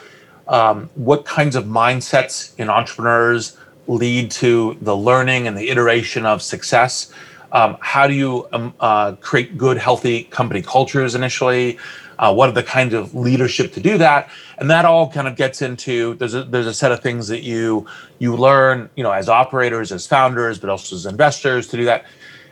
um, 0.48 0.90
what 0.96 1.26
kinds 1.26 1.56
of 1.56 1.66
mindsets 1.66 2.58
in 2.58 2.70
entrepreneurs 2.70 3.58
lead 3.88 4.32
to 4.32 4.78
the 4.82 4.96
learning 4.96 5.48
and 5.48 5.58
the 5.58 5.70
iteration 5.70 6.26
of 6.26 6.42
success. 6.42 7.12
Um, 7.52 7.78
how 7.82 8.08
do 8.08 8.14
you 8.14 8.48
um, 8.52 8.74
uh, 8.80 9.14
create 9.14 9.58
good, 9.58 9.78
healthy 9.78 10.24
company 10.26 10.62
cultures 10.62 11.16
initially? 11.16 11.78
Uh, 12.24 12.34
what 12.34 12.48
are 12.48 12.54
the 12.54 12.64
kinds 12.64 12.94
of 12.94 13.14
leadership 13.14 13.74
to 13.74 13.82
do 13.82 13.98
that? 13.98 14.30
And 14.58 14.70
that 14.70 14.86
all 14.86 15.12
kind 15.12 15.28
of 15.28 15.36
gets 15.36 15.62
into 15.62 16.14
there's 16.14 16.34
a, 16.34 16.46
there's 16.46 16.68
a 16.68 16.74
set 16.74 16.94
of 16.94 17.02
things 17.02 17.28
that 17.28 17.44
you 17.44 17.86
you 18.18 18.38
learn, 18.38 18.90
you 18.96 19.04
know, 19.04 19.12
as 19.12 19.28
operators, 19.28 19.92
as 19.92 20.08
founders, 20.08 20.58
but 20.58 20.70
also 20.70 20.96
as 20.96 21.06
investors 21.06 21.68
to 21.68 21.76
do 21.76 21.84
that. 21.84 22.06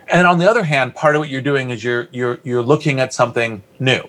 And 0.08 0.26
on 0.26 0.38
the 0.38 0.50
other 0.50 0.62
hand, 0.62 0.94
part 0.94 1.16
of 1.16 1.20
what 1.20 1.30
you're 1.30 1.40
doing 1.40 1.70
is 1.70 1.82
you're 1.82 2.06
you're 2.12 2.38
you're 2.44 2.62
looking 2.62 3.00
at 3.00 3.14
something 3.14 3.62
new, 3.80 4.02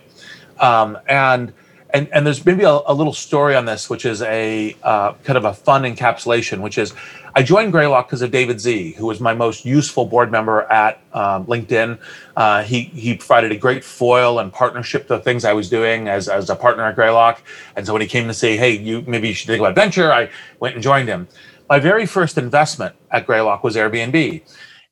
um, 0.60 0.98
and 1.08 1.54
and 1.94 2.10
and 2.12 2.26
there's 2.26 2.46
maybe 2.46 2.64
a, 2.64 2.80
a, 2.86 2.94
little 2.94 3.14
story 3.14 3.56
on 3.56 3.64
this, 3.64 3.90
which 3.90 4.06
is 4.06 4.22
a 4.24 4.76
uh, 4.84 5.14
kind 5.24 5.38
of 5.38 5.46
a 5.46 5.54
fun 5.54 5.84
encapsulation, 5.84 6.60
which 6.60 6.78
is 6.78 6.94
I 7.36 7.42
joined 7.42 7.72
Greylock 7.72 8.08
because 8.08 8.22
of 8.22 8.30
David 8.30 8.62
Sze, 8.62 8.94
who 8.96 9.08
was 9.08 9.20
my 9.20 9.34
most 9.34 9.66
useful 9.66 10.06
board 10.06 10.32
member 10.32 10.62
at 10.72 11.02
um, 11.14 11.46
LinkedIn. 11.48 11.98
Uh, 12.38 12.62
he 12.64 12.84
he 12.84 13.16
provided 13.16 13.52
a 13.52 13.58
great 13.58 13.84
foil 13.84 14.38
and 14.38 14.54
partnership 14.54 15.08
to 15.08 15.18
things 15.20 15.44
I 15.44 15.54
was 15.54 15.68
doing 15.70 16.08
as 16.08 16.30
as 16.30 16.50
a 16.52 16.56
partner 16.56 16.84
at 16.84 16.96
Greylock. 16.96 17.42
And 17.76 17.88
so 17.88 17.94
when 17.94 18.04
he 18.04 18.08
came 18.08 18.28
to 18.28 18.34
say, 18.36 18.56
"Hey, 18.56 18.78
you 18.78 19.04
maybe 19.08 19.30
you 19.30 19.34
should 19.34 19.48
think 19.48 19.62
about 19.62 19.74
venture," 19.74 20.14
I 20.14 20.30
went 20.60 20.76
and 20.76 20.84
joined 20.84 21.10
him. 21.10 21.28
My 21.70 21.80
very 21.80 22.06
first 22.06 22.38
investment 22.38 22.96
at 23.10 23.26
Greylock 23.26 23.64
was 23.64 23.76
Airbnb. 23.76 24.42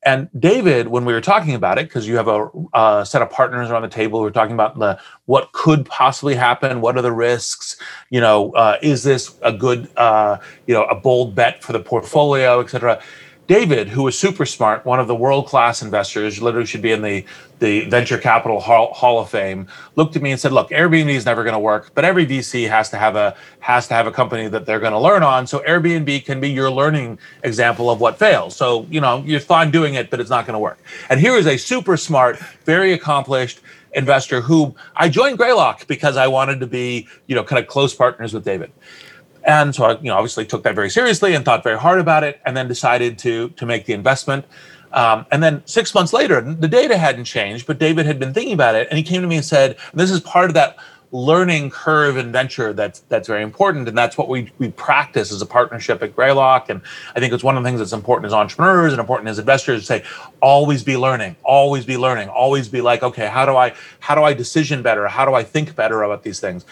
And 0.03 0.29
David, 0.39 0.87
when 0.87 1.05
we 1.05 1.13
were 1.13 1.21
talking 1.21 1.53
about 1.53 1.77
it, 1.77 1.87
because 1.87 2.07
you 2.07 2.17
have 2.17 2.27
a, 2.27 2.49
a, 2.73 3.05
set 3.05 3.21
of 3.21 3.29
partners 3.29 3.69
around 3.69 3.83
the 3.83 3.87
table, 3.87 4.21
we 4.21 4.27
are 4.27 4.31
talking 4.31 4.55
about 4.55 4.79
the 4.79 4.99
what 5.25 5.51
could 5.51 5.85
possibly 5.85 6.33
happen, 6.33 6.81
what 6.81 6.97
are 6.97 7.03
the 7.03 7.11
risks, 7.11 7.77
you 8.09 8.19
know, 8.19 8.51
uh, 8.53 8.77
is 8.81 9.03
this 9.03 9.35
a 9.43 9.53
good, 9.53 9.89
uh, 9.97 10.37
you 10.65 10.73
know, 10.73 10.85
a 10.85 10.95
bold 10.95 11.35
bet 11.35 11.63
for 11.63 11.71
the 11.71 11.79
portfolio, 11.79 12.59
et 12.61 12.69
cetera. 12.69 12.99
David, 13.51 13.89
who 13.89 14.07
is 14.07 14.17
super 14.17 14.45
smart, 14.45 14.85
one 14.85 15.01
of 15.01 15.09
the 15.09 15.15
world 15.15 15.45
class 15.45 15.81
investors, 15.81 16.41
literally 16.41 16.65
should 16.65 16.81
be 16.81 16.93
in 16.93 17.01
the, 17.01 17.25
the 17.59 17.81
venture 17.89 18.17
capital 18.17 18.61
hall, 18.61 18.93
hall 18.93 19.19
of 19.19 19.29
fame, 19.29 19.67
looked 19.97 20.15
at 20.15 20.21
me 20.21 20.31
and 20.31 20.39
said, 20.39 20.53
"Look, 20.53 20.69
Airbnb 20.69 21.09
is 21.09 21.25
never 21.25 21.43
going 21.43 21.51
to 21.51 21.59
work, 21.59 21.91
but 21.93 22.05
every 22.05 22.25
VC 22.25 22.69
has 22.69 22.89
to 22.91 22.97
have 22.97 23.17
a 23.17 23.35
has 23.59 23.89
to 23.89 23.93
have 23.93 24.07
a 24.07 24.11
company 24.11 24.47
that 24.47 24.65
they're 24.65 24.79
going 24.79 24.93
to 24.93 24.99
learn 24.99 25.21
on. 25.21 25.45
So 25.47 25.59
Airbnb 25.67 26.23
can 26.23 26.39
be 26.39 26.49
your 26.49 26.71
learning 26.71 27.19
example 27.43 27.89
of 27.89 27.99
what 27.99 28.17
fails. 28.17 28.55
So 28.55 28.87
you 28.89 29.01
know 29.01 29.21
you're 29.25 29.41
fine 29.41 29.69
doing 29.69 29.95
it, 29.95 30.09
but 30.09 30.21
it's 30.21 30.29
not 30.29 30.45
going 30.45 30.53
to 30.53 30.59
work. 30.59 30.79
And 31.09 31.19
here 31.19 31.35
is 31.35 31.45
a 31.45 31.57
super 31.57 31.97
smart, 31.97 32.39
very 32.63 32.93
accomplished 32.93 33.59
investor 33.91 34.39
who 34.39 34.73
I 34.95 35.09
joined 35.09 35.37
Greylock 35.37 35.87
because 35.87 36.15
I 36.15 36.27
wanted 36.27 36.61
to 36.61 36.67
be 36.67 37.09
you 37.27 37.35
know 37.35 37.43
kind 37.43 37.61
of 37.61 37.67
close 37.67 37.93
partners 37.93 38.33
with 38.33 38.45
David." 38.45 38.71
And 39.43 39.73
so 39.73 39.85
I, 39.85 39.91
you 39.99 40.09
know, 40.09 40.15
obviously 40.15 40.45
took 40.45 40.63
that 40.63 40.75
very 40.75 40.89
seriously 40.89 41.33
and 41.33 41.43
thought 41.43 41.63
very 41.63 41.77
hard 41.77 41.99
about 41.99 42.23
it, 42.23 42.39
and 42.45 42.55
then 42.55 42.67
decided 42.67 43.17
to 43.19 43.49
to 43.49 43.65
make 43.65 43.85
the 43.85 43.93
investment. 43.93 44.45
Um, 44.93 45.25
and 45.31 45.41
then 45.41 45.63
six 45.65 45.93
months 45.93 46.11
later, 46.11 46.41
the 46.41 46.67
data 46.67 46.97
hadn't 46.97 47.23
changed, 47.23 47.65
but 47.65 47.79
David 47.79 48.05
had 48.05 48.19
been 48.19 48.33
thinking 48.33 48.53
about 48.53 48.75
it, 48.75 48.87
and 48.89 48.97
he 48.97 49.03
came 49.03 49.21
to 49.21 49.27
me 49.27 49.37
and 49.37 49.45
said, 49.45 49.77
"This 49.93 50.11
is 50.11 50.19
part 50.19 50.49
of 50.49 50.53
that 50.55 50.77
learning 51.13 51.69
curve 51.69 52.15
and 52.15 52.31
venture 52.31 52.71
that's 52.71 53.01
that's 53.09 53.27
very 53.27 53.43
important, 53.43 53.87
and 53.87 53.97
that's 53.97 54.17
what 54.17 54.29
we 54.29 54.51
we 54.57 54.71
practice 54.71 55.31
as 55.31 55.41
a 55.41 55.45
partnership 55.45 56.01
at 56.01 56.15
Greylock. 56.15 56.69
And 56.69 56.81
I 57.15 57.19
think 57.19 57.33
it's 57.33 57.43
one 57.43 57.57
of 57.57 57.63
the 57.63 57.67
things 57.67 57.79
that's 57.79 57.93
important 57.93 58.25
as 58.27 58.33
entrepreneurs 58.33 58.93
and 58.93 58.99
important 58.99 59.29
as 59.29 59.39
investors 59.39 59.81
to 59.81 59.85
say, 59.85 60.03
always 60.41 60.83
be 60.83 60.97
learning, 60.97 61.35
always 61.43 61.85
be 61.85 61.97
learning, 61.97 62.29
always 62.29 62.67
be 62.67 62.81
like, 62.81 63.03
okay, 63.03 63.27
how 63.27 63.45
do 63.45 63.55
I 63.55 63.73
how 63.99 64.15
do 64.15 64.23
I 64.23 64.33
decision 64.33 64.81
better? 64.81 65.07
How 65.07 65.25
do 65.25 65.33
I 65.33 65.43
think 65.43 65.75
better 65.75 66.03
about 66.03 66.23
these 66.23 66.39
things? 66.39 66.65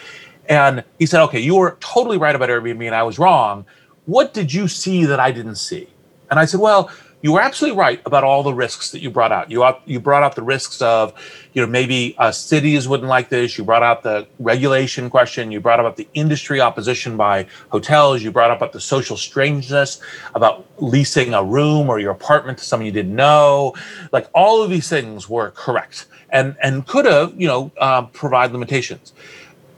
And 0.50 0.84
he 0.98 1.06
said, 1.06 1.22
okay, 1.26 1.40
you 1.40 1.56
were 1.56 1.78
totally 1.80 2.18
right 2.18 2.36
about 2.36 2.50
Airbnb 2.50 2.84
and 2.84 2.96
I 2.96 3.04
was 3.04 3.20
wrong. 3.20 3.66
What 4.06 4.34
did 4.34 4.52
you 4.52 4.68
see 4.68 5.06
that 5.06 5.20
I 5.20 5.32
didn't 5.32 5.56
see? 5.56 5.88
And 6.32 6.40
I 6.40 6.46
said, 6.46 6.60
well, 6.60 6.90
you 7.22 7.34
were 7.34 7.42
absolutely 7.42 7.78
right 7.78 8.02
about 8.06 8.24
all 8.24 8.44
the 8.44 8.54
risks 8.54 8.92
that 8.92 9.02
you 9.02 9.10
brought 9.12 9.32
out. 9.32 9.52
You 9.52 9.66
you 9.86 10.00
brought 10.00 10.24
out 10.24 10.36
the 10.36 10.42
risks 10.42 10.82
of, 10.82 11.14
you 11.54 11.62
know, 11.62 11.68
maybe 11.68 12.16
uh, 12.18 12.32
cities 12.32 12.88
wouldn't 12.88 13.10
like 13.10 13.28
this. 13.28 13.58
You 13.58 13.66
brought 13.66 13.84
out 13.84 14.04
the 14.04 14.26
regulation 14.40 15.10
question. 15.10 15.52
You 15.52 15.60
brought 15.60 15.82
up 15.82 15.98
the 15.98 16.08
industry 16.14 16.62
opposition 16.62 17.18
by 17.18 17.46
hotels. 17.70 18.24
You 18.24 18.32
brought 18.32 18.52
up 18.52 18.72
the 18.72 18.80
social 18.80 19.18
strangeness 19.18 20.00
about 20.34 20.66
leasing 20.78 21.34
a 21.34 21.44
room 21.44 21.90
or 21.90 22.00
your 22.00 22.12
apartment 22.12 22.58
to 22.60 22.64
someone 22.64 22.86
you 22.86 22.94
didn't 22.94 23.16
know. 23.16 23.76
Like 24.14 24.30
all 24.34 24.64
of 24.64 24.70
these 24.70 24.88
things 24.88 25.28
were 25.28 25.52
correct 25.52 26.08
and 26.30 26.56
and 26.64 26.88
could 26.88 27.06
have, 27.06 27.34
you 27.40 27.48
know, 27.48 27.72
uh, 27.80 28.04
provide 28.04 28.54
limitations. 28.54 29.12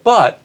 But 0.04 0.42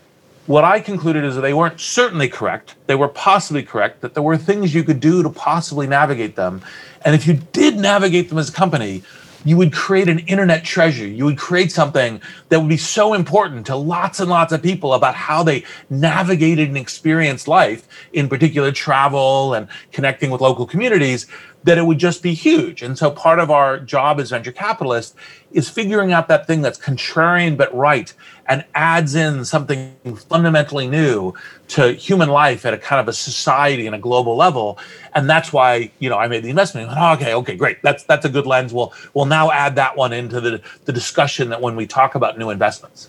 what 0.47 0.65
I 0.65 0.81
concluded 0.81 1.25
is 1.25 1.35
that 1.35 1.41
they 1.41 1.55
weren't 1.55 1.81
certainly 1.81 2.29
correct. 2.29 2.77
They 2.87 2.95
were 2.95 3.09
possibly 3.09 3.63
correct, 3.63 4.01
that 4.01 4.15
there 4.15 4.23
were 4.23 4.37
things 4.37 4.75
you 4.75 4.85
could 4.85 5.01
do 5.01 5.23
to 5.23 5.31
possibly 5.31 5.87
navigate 5.87 6.37
them. 6.37 6.63
And 7.05 7.15
if 7.15 7.27
you 7.27 7.35
did 7.53 7.77
navigate 7.77 8.29
them 8.29 8.39
as 8.39 8.49
a 8.49 8.53
company, 8.53 9.03
you 9.45 9.57
would 9.57 9.73
create 9.73 10.09
an 10.09 10.19
internet 10.21 10.65
treasure. 10.65 11.07
You 11.07 11.25
would 11.25 11.39
create 11.39 11.71
something 11.71 12.21
that 12.49 12.59
would 12.59 12.69
be 12.69 12.77
so 12.77 13.15
important 13.15 13.67
to 13.67 13.77
lots 13.77 14.19
and 14.19 14.29
lots 14.29 14.53
of 14.53 14.61
people 14.61 14.95
about 14.95 15.15
how 15.15 15.45
they 15.45 15.65
navigated 15.89 16.69
and 16.69 16.77
experienced 16.77 17.47
life, 17.47 17.87
in 18.13 18.29
particular 18.29 18.73
travel 18.73 19.55
and 19.55 19.69
connecting 19.93 20.31
with 20.31 20.41
local 20.41 20.67
communities, 20.67 21.29
that 21.63 21.79
it 21.79 21.87
would 21.87 21.99
just 21.99 22.23
be 22.23 22.35
huge. 22.35 22.83
And 22.83 22.99
so 22.99 23.11
part 23.11 23.39
of 23.39 23.51
our 23.51 23.79
job 23.79 24.19
as 24.19 24.31
venture 24.31 24.53
capitalists 24.53 25.17
is 25.53 25.69
figuring 25.69 26.13
out 26.13 26.27
that 26.29 26.47
thing 26.47 26.61
that's 26.61 26.79
contrarian 26.79 27.57
but 27.57 27.73
right 27.75 28.13
and 28.49 28.65
adds 28.75 29.15
in 29.15 29.45
something 29.45 29.97
fundamentally 30.29 30.89
new 30.89 31.35
to 31.69 31.93
human 31.93 32.29
life 32.29 32.65
at 32.65 32.75
a 32.75 32.79
kind 32.79 33.01
of 33.01 33.09
a 33.09 33.13
society 33.13 33.87
and 33.87 33.95
a 33.95 33.99
global 33.99 34.37
level. 34.37 34.79
And 35.15 35.29
that's 35.29 35.53
why, 35.53 35.91
you 35.99 36.09
know, 36.09 36.19
I 36.19 36.29
made 36.29 36.45
the 36.45 36.51
investment. 36.51 36.89
Went, 36.89 36.99
oh, 37.01 37.13
okay, 37.15 37.35
okay, 37.35 37.57
great. 37.57 37.83
That's 37.83 38.05
that's 38.05 38.25
a 38.25 38.29
good 38.29 38.47
lens. 38.47 38.73
We'll 38.73 38.93
we'll 39.15 39.27
now 39.27 39.51
add 39.51 39.75
that 39.77 39.97
one 39.97 40.13
into 40.13 40.41
the, 40.41 40.61
the 40.85 40.93
discussion 40.93 41.49
that 41.51 41.61
when 41.61 41.77
we 41.77 41.87
talk 41.87 42.15
about 42.15 42.39
new 42.39 42.51
investments. 42.51 43.09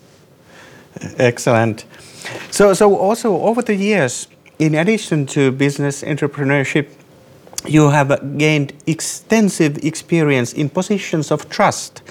Excellent. 1.17 1.86
So 2.52 2.73
so 2.73 2.95
also 2.97 3.41
over 3.41 3.62
the 3.62 3.76
years, 3.76 4.28
in 4.60 4.76
addition 4.76 5.26
to 5.28 5.52
business 5.52 6.04
entrepreneurship, 6.04 6.89
you 7.67 7.89
have 7.89 8.38
gained 8.38 8.73
extensive 8.86 9.84
experience 9.84 10.53
in 10.53 10.69
positions 10.69 11.32
of 11.32 11.49
trust. 11.49 12.01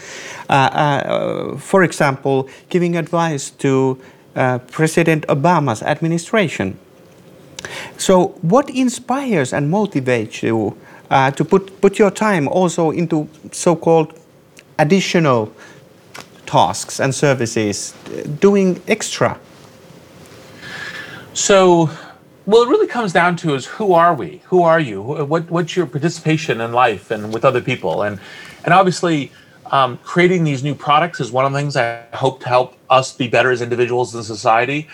Uh, 0.48 0.52
uh, 0.52 1.56
for 1.56 1.82
example, 1.82 2.48
giving 2.68 2.96
advice 2.96 3.50
to 3.50 3.98
uh, 4.36 4.58
President 4.70 5.26
Obama's 5.28 5.82
administration. 5.82 6.78
So, 7.96 8.28
what 8.42 8.70
inspires 8.70 9.52
and 9.52 9.72
motivates 9.72 10.42
you 10.42 10.76
uh, 11.10 11.30
to 11.32 11.44
put, 11.44 11.80
put 11.80 11.98
your 11.98 12.10
time 12.10 12.48
also 12.48 12.90
into 12.90 13.28
so 13.50 13.74
called 13.74 14.12
additional 14.78 15.52
tasks 16.44 17.00
and 17.00 17.14
services, 17.14 17.94
doing 18.40 18.80
extra? 18.86 19.38
So, 21.32 21.90
well, 22.46 22.62
it 22.62 22.68
really 22.68 22.86
comes 22.86 23.12
down 23.12 23.36
to 23.36 23.54
is 23.54 23.66
who 23.66 23.92
are 23.92 24.14
we? 24.14 24.40
Who 24.46 24.62
are 24.62 24.78
you? 24.78 25.02
What 25.02 25.50
what's 25.50 25.76
your 25.76 25.86
participation 25.86 26.60
in 26.60 26.72
life 26.72 27.10
and 27.10 27.34
with 27.34 27.44
other 27.44 27.60
people? 27.60 28.02
And 28.02 28.20
and 28.64 28.72
obviously, 28.72 29.32
um, 29.66 29.98
creating 30.04 30.44
these 30.44 30.62
new 30.62 30.74
products 30.74 31.18
is 31.20 31.32
one 31.32 31.44
of 31.44 31.52
the 31.52 31.58
things 31.58 31.76
I 31.76 32.04
hope 32.14 32.40
to 32.42 32.48
help 32.48 32.76
us 32.88 33.12
be 33.12 33.26
better 33.26 33.50
as 33.50 33.62
individuals 33.62 34.14
in 34.14 34.22
society. 34.22 34.86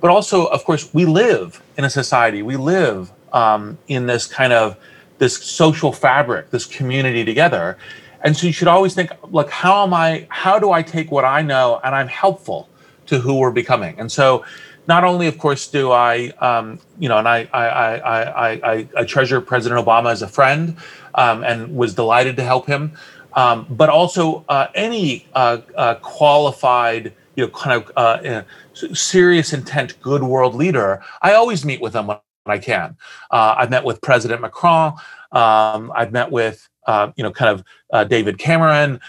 But 0.00 0.10
also, 0.10 0.46
of 0.46 0.64
course, 0.64 0.92
we 0.94 1.04
live 1.04 1.62
in 1.76 1.84
a 1.84 1.90
society. 1.90 2.42
We 2.42 2.56
live 2.56 3.12
um, 3.32 3.76
in 3.86 4.06
this 4.06 4.26
kind 4.26 4.54
of 4.54 4.78
this 5.18 5.36
social 5.36 5.92
fabric, 5.92 6.50
this 6.50 6.64
community 6.64 7.24
together. 7.24 7.76
And 8.22 8.34
so 8.34 8.46
you 8.46 8.52
should 8.54 8.68
always 8.68 8.94
think, 8.94 9.10
like, 9.30 9.50
how 9.50 9.84
am 9.84 9.92
I? 9.92 10.26
How 10.30 10.58
do 10.58 10.72
I 10.72 10.82
take 10.82 11.10
what 11.10 11.26
I 11.26 11.42
know 11.42 11.80
and 11.84 11.94
I'm 11.94 12.08
helpful 12.08 12.70
to 13.06 13.18
who 13.18 13.34
we're 13.38 13.50
becoming? 13.50 13.94
And 13.98 14.10
so 14.10 14.42
not 14.86 15.04
only, 15.04 15.26
of 15.26 15.38
course, 15.38 15.66
do 15.68 15.92
I, 15.92 16.28
um, 16.40 16.78
you 16.98 17.08
know, 17.08 17.18
and 17.18 17.28
I, 17.28 17.48
I, 17.52 17.66
I, 17.66 18.72
I, 18.72 18.88
I, 18.96 19.04
treasure 19.04 19.40
President 19.40 19.84
Obama 19.84 20.12
as 20.12 20.22
a 20.22 20.28
friend 20.28 20.76
um, 21.14 21.42
and 21.42 21.74
was 21.74 21.94
delighted 21.94 22.36
to 22.36 22.44
help 22.44 22.66
him, 22.66 22.92
um, 23.34 23.66
but 23.70 23.88
also 23.88 24.44
uh, 24.48 24.68
any 24.74 25.26
uh, 25.34 25.58
uh, 25.76 25.94
qualified, 25.96 27.12
you 27.36 27.44
know, 27.44 27.50
kind 27.50 27.82
of 27.82 27.92
uh, 27.96 28.42
serious 28.74 29.52
intent, 29.52 30.00
good 30.00 30.22
world 30.22 30.54
leader, 30.54 31.02
I 31.22 31.34
always 31.34 31.64
meet 31.64 31.80
with 31.80 31.92
them 31.94 32.08
when 32.08 32.18
I 32.46 32.58
can. 32.58 32.96
Uh, 33.30 33.54
I've 33.58 33.70
met 33.70 33.84
with 33.84 34.00
President 34.02 34.40
Macron. 34.40 34.94
Um, 35.32 35.92
I've 35.96 36.12
met 36.12 36.30
with 36.30 36.68
uh, 36.86 37.10
you 37.16 37.24
know, 37.24 37.30
kind 37.30 37.50
of 37.50 37.64
uh, 37.92 38.04
David 38.04 38.38
Cameron. 38.38 39.00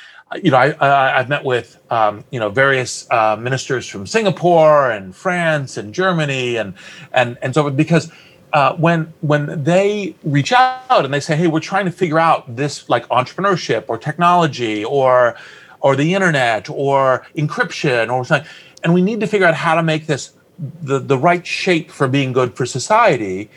You 0.44 0.52
know, 0.52 0.58
I, 0.58 1.18
have 1.18 1.30
met 1.30 1.44
with, 1.44 1.80
um, 1.90 2.24
you 2.32 2.40
know, 2.40 2.50
various 2.50 3.10
uh, 3.12 3.36
ministers 3.36 3.88
from 3.88 4.06
Singapore 4.06 4.92
and 4.92 5.16
France 5.16 5.78
and 5.78 5.94
Germany 5.94 6.58
and 6.58 6.74
and 7.14 7.38
and 7.42 7.54
so 7.54 7.66
on 7.68 7.76
because 7.76 8.12
uh, 8.54 8.76
when 8.76 9.14
when 9.22 9.64
they 9.64 10.16
reach 10.24 10.52
out 10.52 11.06
and 11.06 11.14
they 11.14 11.20
say, 11.20 11.36
"Hey, 11.36 11.48
we're 11.48 11.60
trying 11.60 11.86
to 11.86 11.92
figure 11.92 12.20
out 12.20 12.56
this 12.56 12.90
like 12.90 13.08
entrepreneurship 13.10 13.86
or 13.88 13.98
technology 13.98 14.84
or 14.84 15.36
or 15.82 15.96
the 15.96 16.14
internet 16.14 16.70
or 16.70 17.26
encryption 17.38 18.12
or 18.12 18.26
something," 18.26 18.50
and 18.84 18.94
we 18.94 19.02
need 19.02 19.20
to 19.20 19.28
figure 19.28 19.48
out 19.48 19.56
how 19.56 19.76
to 19.76 19.84
make 19.84 20.06
this 20.08 20.34
the 20.82 21.00
the 21.00 21.18
right 21.18 21.46
shape 21.46 21.92
for 21.92 22.08
being 22.08 22.32
good 22.32 22.56
for 22.56 22.66
society 22.66 23.50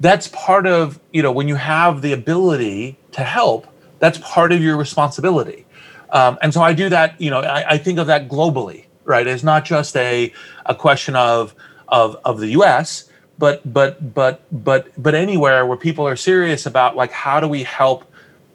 that's 0.00 0.28
part 0.28 0.66
of 0.66 0.98
you 1.12 1.22
know 1.22 1.32
when 1.32 1.48
you 1.48 1.56
have 1.56 2.02
the 2.02 2.12
ability 2.12 2.96
to 3.12 3.22
help 3.22 3.66
that's 3.98 4.18
part 4.18 4.52
of 4.52 4.62
your 4.62 4.76
responsibility 4.76 5.66
um, 6.10 6.38
and 6.42 6.52
so 6.52 6.62
i 6.62 6.72
do 6.72 6.88
that 6.88 7.20
you 7.20 7.30
know 7.30 7.40
I, 7.40 7.70
I, 7.70 7.78
think 7.78 7.98
of 7.98 8.06
that 8.06 8.28
globally 8.28 8.84
right 9.04 9.26
it's 9.26 9.42
not 9.42 9.64
just 9.64 9.96
a, 9.96 10.32
a 10.66 10.74
question 10.74 11.16
of, 11.16 11.54
of 11.88 12.16
of 12.24 12.40
the 12.40 12.48
us 12.48 13.08
but 13.38 13.60
but 13.72 14.14
but 14.14 14.42
but 14.50 14.90
but 15.00 15.14
anywhere 15.14 15.66
where 15.66 15.76
people 15.76 16.06
are 16.06 16.16
serious 16.16 16.66
about 16.66 16.96
like 16.96 17.12
how 17.12 17.40
do 17.40 17.48
we 17.48 17.62
help 17.62 18.10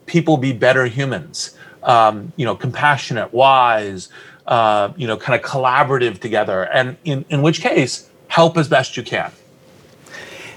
people 0.06 0.38
be 0.38 0.54
better 0.54 0.86
humans 0.86 1.58
um, 1.84 2.32
you 2.36 2.46
know 2.46 2.56
compassionate 2.56 3.34
wise 3.34 4.10
uh, 4.48 4.92
you 4.98 5.08
know 5.08 5.18
kind 5.18 5.40
of 5.40 5.50
collaborative 5.50 6.20
together 6.20 6.64
and 6.74 6.98
in, 7.06 7.26
in 7.30 7.42
which 7.42 7.62
case 7.62 8.10
help 8.28 8.58
as 8.58 8.68
best 8.68 8.98
you 8.98 9.04
can 9.04 9.32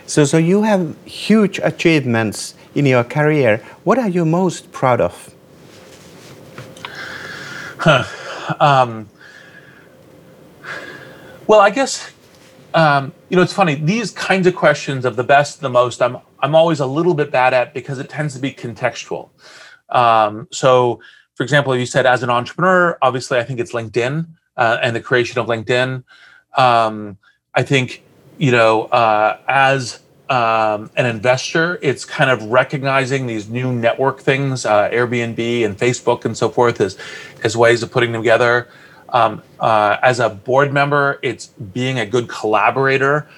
so, 0.07 0.25
so 0.25 0.39
you 0.39 0.63
have 0.63 0.97
huge 1.05 1.59
achievements 1.59 2.55
in 2.77 2.87
your 2.87 3.03
career. 3.03 3.59
What 3.83 3.99
are 3.99 4.09
you 4.09 4.25
most 4.25 4.71
proud 4.71 5.01
of? 5.01 5.35
Um, 8.61 9.09
well, 11.49 11.59
I 11.59 11.71
guess 11.71 12.13
um, 12.75 13.13
you 13.29 13.37
know 13.37 13.43
it's 13.43 13.53
funny. 13.53 13.75
These 13.75 14.13
kinds 14.13 14.47
of 14.47 14.55
questions 14.55 15.05
of 15.05 15.17
the 15.17 15.25
best, 15.25 15.61
the 15.61 15.69
most, 15.69 16.01
I'm 16.01 16.19
I'm 16.41 16.55
always 16.55 16.79
a 16.79 16.87
little 16.87 17.15
bit 17.15 17.33
bad 17.33 17.53
at 17.55 17.75
because 17.75 17.99
it 17.99 18.09
tends 18.09 18.35
to 18.35 18.41
be 18.41 18.53
contextual. 18.53 19.31
Um, 19.89 20.47
so, 20.53 21.01
for 21.35 21.43
example, 21.43 21.77
you 21.77 21.87
said 21.87 22.07
as 22.07 22.23
an 22.23 22.31
entrepreneur, 22.31 22.97
obviously, 23.03 23.39
I 23.39 23.43
think 23.43 23.59
it's 23.59 23.73
LinkedIn 23.73 24.29
uh, 24.57 24.79
and 24.81 24.95
the 24.95 25.01
creation 25.01 25.41
of 25.41 25.47
LinkedIn. 25.47 26.05
Um, 26.57 27.19
I 27.53 27.65
think 27.65 28.05
you 28.39 28.53
know, 28.53 28.83
uh, 28.85 29.39
as 29.49 30.01
um, 30.29 30.91
an 30.97 31.07
investor, 31.07 31.79
it's 31.83 32.05
kind 32.05 32.31
of 32.31 32.43
recognizing 32.45 33.27
these 33.27 33.49
new 33.49 33.73
network 33.73 34.21
things, 34.21 34.67
uh, 34.67 34.91
Airbnb 34.91 35.65
and 35.65 35.79
Facebook 35.79 36.25
and 36.25 36.37
so 36.37 36.49
forth, 36.49 36.81
as 36.81 36.99
as 37.45 37.57
ways 37.57 37.83
of 37.83 37.93
putting 37.93 38.13
them 38.13 38.23
together. 38.23 38.69
Um, 39.11 39.43
uh, 39.61 39.99
as 40.03 40.19
a 40.19 40.29
board 40.29 40.73
member, 40.73 41.21
it's 41.23 41.47
being 41.47 42.01
a 42.01 42.07
good 42.07 42.29
collaborator 42.29 43.29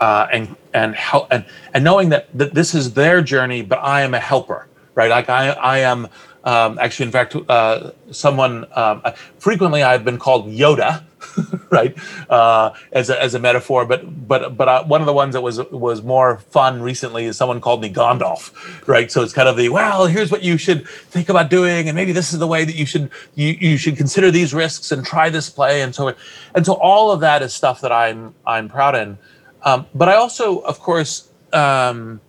uh, 0.00 0.26
and 0.32 0.56
and 0.72 0.94
help 0.96 1.28
and 1.30 1.46
and 1.72 1.84
knowing 1.84 2.08
that, 2.08 2.28
that 2.36 2.52
this 2.52 2.74
is 2.74 2.94
their 2.94 3.22
journey, 3.22 3.62
but 3.62 3.78
I 3.78 4.02
am 4.02 4.12
a 4.14 4.20
helper, 4.20 4.66
right? 4.94 5.10
Like 5.10 5.28
I 5.28 5.50
I 5.50 5.78
am 5.78 6.08
um, 6.44 6.78
actually, 6.78 7.06
in 7.06 7.12
fact, 7.12 7.34
uh, 7.48 7.92
someone 8.10 8.66
um, 8.72 9.02
frequently 9.38 9.82
I've 9.82 10.04
been 10.04 10.18
called 10.18 10.46
Yoda, 10.46 11.02
right, 11.70 11.96
uh, 12.28 12.72
as 12.92 13.08
a, 13.08 13.20
as 13.20 13.32
a 13.32 13.38
metaphor. 13.38 13.86
But 13.86 14.28
but 14.28 14.54
but 14.54 14.68
uh, 14.68 14.84
one 14.84 15.00
of 15.00 15.06
the 15.06 15.14
ones 15.14 15.32
that 15.32 15.40
was 15.40 15.58
was 15.70 16.02
more 16.02 16.38
fun 16.50 16.82
recently 16.82 17.24
is 17.24 17.38
someone 17.38 17.62
called 17.62 17.80
me 17.80 17.90
Gandalf, 17.90 18.52
right? 18.86 19.10
So 19.10 19.22
it's 19.22 19.32
kind 19.32 19.48
of 19.48 19.56
the 19.56 19.70
well, 19.70 20.06
here's 20.06 20.30
what 20.30 20.42
you 20.42 20.58
should 20.58 20.86
think 20.86 21.30
about 21.30 21.48
doing, 21.48 21.88
and 21.88 21.96
maybe 21.96 22.12
this 22.12 22.34
is 22.34 22.38
the 22.38 22.46
way 22.46 22.66
that 22.66 22.74
you 22.74 22.84
should 22.84 23.10
you 23.34 23.56
you 23.58 23.78
should 23.78 23.96
consider 23.96 24.30
these 24.30 24.52
risks 24.52 24.92
and 24.92 25.04
try 25.04 25.30
this 25.30 25.48
play, 25.48 25.80
and 25.80 25.94
so 25.94 26.14
and 26.54 26.66
so 26.66 26.74
all 26.74 27.10
of 27.10 27.20
that 27.20 27.40
is 27.40 27.54
stuff 27.54 27.80
that 27.80 27.92
I'm 27.92 28.34
I'm 28.46 28.68
proud 28.68 28.94
in. 28.94 29.16
Um, 29.62 29.86
but 29.94 30.10
I 30.10 30.16
also, 30.16 30.58
of 30.58 30.78
course. 30.78 31.30
Um, 31.54 32.20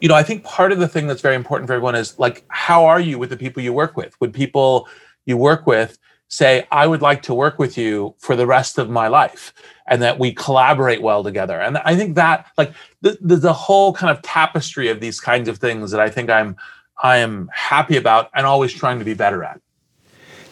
you 0.00 0.08
know, 0.08 0.14
I 0.14 0.22
think 0.22 0.44
part 0.44 0.72
of 0.72 0.78
the 0.78 0.88
thing 0.88 1.06
that's 1.06 1.20
very 1.20 1.36
important 1.36 1.68
for 1.68 1.74
everyone 1.74 1.94
is 1.94 2.18
like, 2.18 2.44
how 2.48 2.86
are 2.86 3.00
you 3.00 3.18
with 3.18 3.30
the 3.30 3.36
people 3.36 3.62
you 3.62 3.72
work 3.72 3.96
with? 3.96 4.18
Would 4.20 4.32
people 4.32 4.88
you 5.26 5.36
work 5.36 5.66
with 5.66 5.98
say, 6.28 6.66
I 6.70 6.86
would 6.86 7.02
like 7.02 7.22
to 7.22 7.34
work 7.34 7.58
with 7.58 7.76
you 7.76 8.14
for 8.18 8.36
the 8.36 8.46
rest 8.46 8.78
of 8.78 8.88
my 8.88 9.08
life 9.08 9.52
and 9.86 10.00
that 10.02 10.18
we 10.18 10.32
collaborate 10.32 11.02
well 11.02 11.22
together? 11.22 11.60
And 11.60 11.78
I 11.78 11.96
think 11.96 12.14
that 12.14 12.46
like 12.56 12.72
the, 13.02 13.18
the, 13.20 13.36
the 13.36 13.52
whole 13.52 13.92
kind 13.92 14.10
of 14.16 14.22
tapestry 14.22 14.88
of 14.88 15.00
these 15.00 15.20
kinds 15.20 15.48
of 15.48 15.58
things 15.58 15.90
that 15.90 16.00
I 16.00 16.08
think 16.08 16.30
I'm 16.30 16.56
I 17.02 17.16
am 17.16 17.48
happy 17.52 17.96
about 17.96 18.28
and 18.34 18.46
always 18.46 18.74
trying 18.74 18.98
to 18.98 19.06
be 19.06 19.14
better 19.14 19.42
at. 19.42 19.60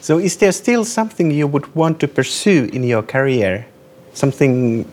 So 0.00 0.18
is 0.18 0.36
there 0.38 0.52
still 0.52 0.84
something 0.84 1.30
you 1.30 1.46
would 1.46 1.74
want 1.74 2.00
to 2.00 2.08
pursue 2.08 2.70
in 2.72 2.84
your 2.84 3.02
career? 3.02 3.66
Something 4.14 4.90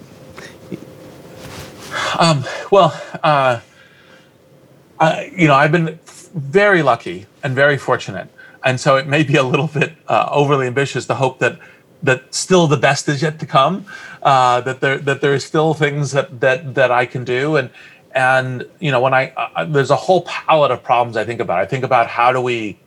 um, 2.20 2.44
well, 2.72 3.00
uh, 3.24 3.60
uh, 5.00 5.24
you 5.36 5.48
know, 5.48 5.56
I've 5.56 5.72
been 5.72 6.00
very 6.34 6.82
lucky 6.82 7.26
and 7.44 7.56
very 7.56 7.78
fortunate, 7.78 8.30
and 8.64 8.80
so 8.80 8.98
it 8.98 9.08
may 9.08 9.24
be 9.24 9.36
a 9.36 9.44
little 9.44 9.68
bit 9.68 9.94
uh, 10.08 10.30
overly 10.32 10.68
ambitious 10.68 11.06
to 11.08 11.16
hope 11.16 11.40
that 11.40 11.60
that 12.04 12.34
still 12.34 12.68
the 12.68 12.78
best 12.78 13.10
is 13.10 13.22
yet 13.22 13.40
to 13.40 13.46
come. 13.46 13.86
Uh, 14.22 14.62
that 14.62 14.80
there 14.82 14.98
that 14.98 15.22
there 15.22 15.34
is 15.34 15.44
still 15.44 15.74
things 15.74 16.12
that 16.12 16.40
that 16.40 16.76
that 16.76 16.92
I 16.92 17.06
can 17.06 17.24
do, 17.24 17.58
and 17.58 17.70
and 18.14 18.66
you 18.80 18.92
know, 18.92 19.02
when 19.02 19.14
I 19.14 19.34
uh, 19.36 19.66
there's 19.66 19.92
a 19.92 19.96
whole 19.96 20.22
palette 20.22 20.72
of 20.72 20.82
problems 20.82 21.18
I 21.18 21.26
think 21.26 21.42
about. 21.42 21.60
I 21.60 21.66
think 21.66 21.84
about 21.84 22.08
how 22.08 22.32
do 22.32 22.42
we 22.42 22.80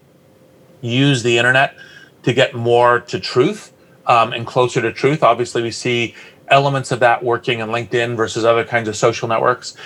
use 0.80 1.22
the 1.22 1.36
internet 1.36 1.76
to 2.22 2.32
get 2.32 2.54
more 2.54 3.00
to 3.00 3.20
truth 3.20 3.72
um, 4.06 4.32
and 4.32 4.46
closer 4.46 4.80
to 4.80 4.92
truth. 4.92 5.22
Obviously, 5.22 5.62
we 5.62 5.70
see 5.70 6.14
elements 6.48 6.90
of 6.90 7.00
that 7.00 7.22
working 7.22 7.60
in 7.60 7.68
LinkedIn 7.68 8.16
versus 8.16 8.44
other 8.44 8.64
kinds 8.64 8.88
of 8.88 8.96
social 8.96 9.28
networks. 9.28 9.76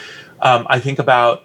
Um, 0.40 0.66
I 0.70 0.78
think 0.78 0.98
about 0.98 1.42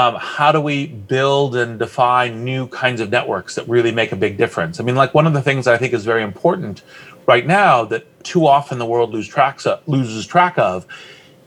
um, 0.00 0.14
how 0.14 0.50
do 0.50 0.60
we 0.62 0.86
build 0.86 1.54
and 1.56 1.78
define 1.78 2.42
new 2.42 2.66
kinds 2.68 3.02
of 3.02 3.10
networks 3.10 3.54
that 3.56 3.68
really 3.68 3.92
make 3.92 4.12
a 4.12 4.16
big 4.16 4.38
difference? 4.38 4.80
I 4.80 4.82
mean, 4.82 4.94
like 4.94 5.12
one 5.12 5.26
of 5.26 5.34
the 5.34 5.42
things 5.42 5.66
I 5.66 5.76
think 5.76 5.92
is 5.92 6.06
very 6.06 6.22
important 6.22 6.82
right 7.26 7.46
now 7.46 7.84
that 7.84 8.02
too 8.24 8.46
often 8.46 8.78
the 8.78 8.86
world 8.86 9.12
lose 9.12 9.28
tracks 9.28 9.66
of, 9.66 9.86
loses 9.86 10.26
track 10.26 10.56
of 10.56 10.86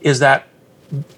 is 0.02 0.20
that 0.20 0.48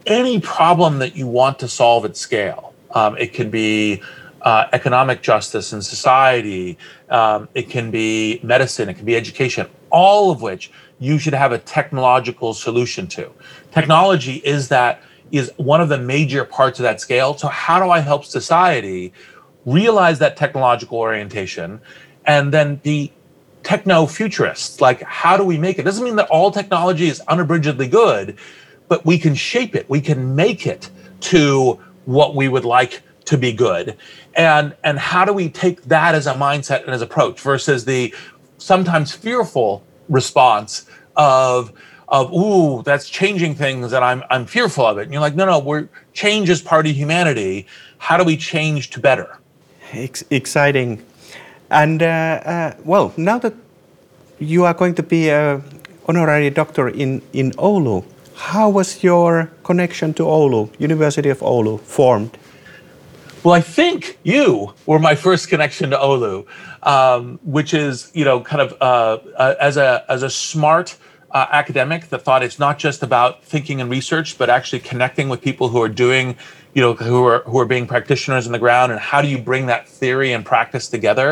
any 0.05 0.39
problem 0.39 0.99
that 0.99 1.17
you 1.17 1.27
want 1.27 1.59
to 1.59 1.67
solve 1.67 2.05
at 2.05 2.15
scale, 2.15 2.73
um, 2.91 3.17
it 3.17 3.33
can 3.33 3.49
be 3.49 4.01
uh, 4.43 4.67
economic 4.71 5.21
justice 5.21 5.73
in 5.73 5.81
society, 5.81 6.77
um, 7.09 7.49
it 7.53 7.69
can 7.69 7.91
be 7.91 8.39
medicine, 8.43 8.87
it 8.87 8.93
can 8.93 9.05
be 9.05 9.15
education, 9.15 9.67
all 9.89 10.31
of 10.31 10.41
which 10.41 10.71
you 10.99 11.19
should 11.19 11.33
have 11.33 11.51
a 11.51 11.57
technological 11.57 12.53
solution 12.53 13.07
to. 13.07 13.29
Technology 13.73 14.35
is 14.35 14.69
that 14.69 15.01
is 15.37 15.51
one 15.57 15.81
of 15.81 15.89
the 15.89 15.97
major 15.97 16.45
parts 16.45 16.79
of 16.79 16.83
that 16.83 17.01
scale. 17.01 17.37
So, 17.37 17.47
how 17.47 17.83
do 17.83 17.89
I 17.89 17.99
help 17.99 18.25
society 18.25 19.13
realize 19.65 20.19
that 20.19 20.37
technological 20.37 20.97
orientation 20.97 21.81
and 22.25 22.53
then 22.53 22.77
be 22.77 23.11
techno 23.63 24.05
futurists? 24.05 24.81
Like, 24.81 25.01
how 25.01 25.37
do 25.37 25.43
we 25.43 25.57
make 25.57 25.79
it? 25.79 25.83
Doesn't 25.83 26.03
mean 26.03 26.15
that 26.17 26.29
all 26.29 26.51
technology 26.51 27.07
is 27.07 27.21
unabridgedly 27.27 27.89
good, 27.89 28.37
but 28.87 29.05
we 29.05 29.17
can 29.17 29.35
shape 29.35 29.75
it, 29.75 29.89
we 29.89 30.01
can 30.01 30.35
make 30.35 30.67
it 30.67 30.89
to 31.21 31.79
what 32.05 32.35
we 32.35 32.47
would 32.47 32.65
like 32.65 33.01
to 33.25 33.37
be 33.37 33.51
good. 33.51 33.97
And, 34.35 34.75
and 34.83 34.99
how 34.99 35.25
do 35.25 35.33
we 35.33 35.49
take 35.49 35.81
that 35.83 36.13
as 36.13 36.27
a 36.27 36.33
mindset 36.33 36.83
and 36.83 36.91
as 36.91 37.01
approach 37.01 37.41
versus 37.41 37.85
the 37.85 38.13
sometimes 38.57 39.11
fearful 39.11 39.83
response 40.07 40.85
of 41.15 41.73
of 42.09 42.31
ooh 42.31 42.83
that's 42.83 43.09
changing 43.09 43.55
things 43.55 43.91
and 43.93 44.05
i'm 44.05 44.23
i'm 44.29 44.45
fearful 44.45 44.85
of 44.85 44.97
it. 44.97 45.03
And 45.03 45.13
you're 45.13 45.21
like 45.21 45.35
no 45.35 45.45
no 45.45 45.59
we're 45.59 45.87
change 46.13 46.49
is 46.49 46.61
part 46.61 46.85
of 46.87 46.95
humanity. 46.95 47.67
How 47.97 48.17
do 48.17 48.23
we 48.23 48.37
change 48.37 48.91
to 48.91 48.99
better? 48.99 49.39
Ex- 49.91 50.23
exciting. 50.29 51.03
And 51.69 52.03
uh, 52.03 52.05
uh, 52.05 52.75
well 52.83 53.13
now 53.17 53.39
that 53.39 53.53
you 54.39 54.65
are 54.65 54.73
going 54.73 54.95
to 54.95 55.03
be 55.03 55.29
a 55.29 55.61
honorary 56.07 56.49
doctor 56.49 56.87
in 56.89 57.21
in 57.33 57.51
oulu 57.53 58.03
how 58.35 58.69
was 58.69 59.01
your 59.01 59.49
connection 59.63 60.13
to 60.13 60.23
oulu 60.23 60.69
university 60.79 61.29
of 61.29 61.39
oulu 61.39 61.79
formed? 61.79 62.37
Well, 63.45 63.53
I 63.53 63.61
think 63.61 64.17
you 64.23 64.73
were 64.87 64.97
my 64.97 65.13
first 65.13 65.49
connection 65.49 65.91
to 65.91 65.97
Oulu, 65.97 66.47
um, 66.81 67.39
which 67.43 67.75
is, 67.75 68.09
you 68.15 68.25
know, 68.25 68.41
kind 68.41 68.59
of 68.59 68.73
uh, 68.81 69.19
uh, 69.37 69.53
as 69.61 69.77
a 69.77 70.03
as 70.09 70.23
a 70.23 70.31
smart 70.31 70.97
uh, 71.35 71.47
academic 71.51 72.01
the 72.07 72.17
thought 72.25 72.41
it's 72.47 72.59
not 72.59 72.75
just 72.79 73.03
about 73.03 73.43
thinking 73.43 73.81
and 73.81 73.89
research, 73.91 74.37
but 74.39 74.49
actually 74.49 74.79
connecting 74.91 75.27
with 75.31 75.41
people 75.41 75.67
who 75.67 75.81
are 75.81 75.93
doing, 76.05 76.25
you 76.73 76.81
know, 76.81 76.93
who 76.93 77.25
are 77.31 77.41
who 77.49 77.57
are 77.59 77.69
being 77.75 77.85
practitioners 77.85 78.45
on 78.47 78.53
the 78.53 78.63
ground, 78.67 78.87
and 78.93 79.01
how 79.01 79.19
do 79.21 79.27
you 79.27 79.37
bring 79.37 79.67
that 79.67 79.83
theory 79.99 80.33
and 80.35 80.45
practice 80.45 80.85
together? 80.87 81.29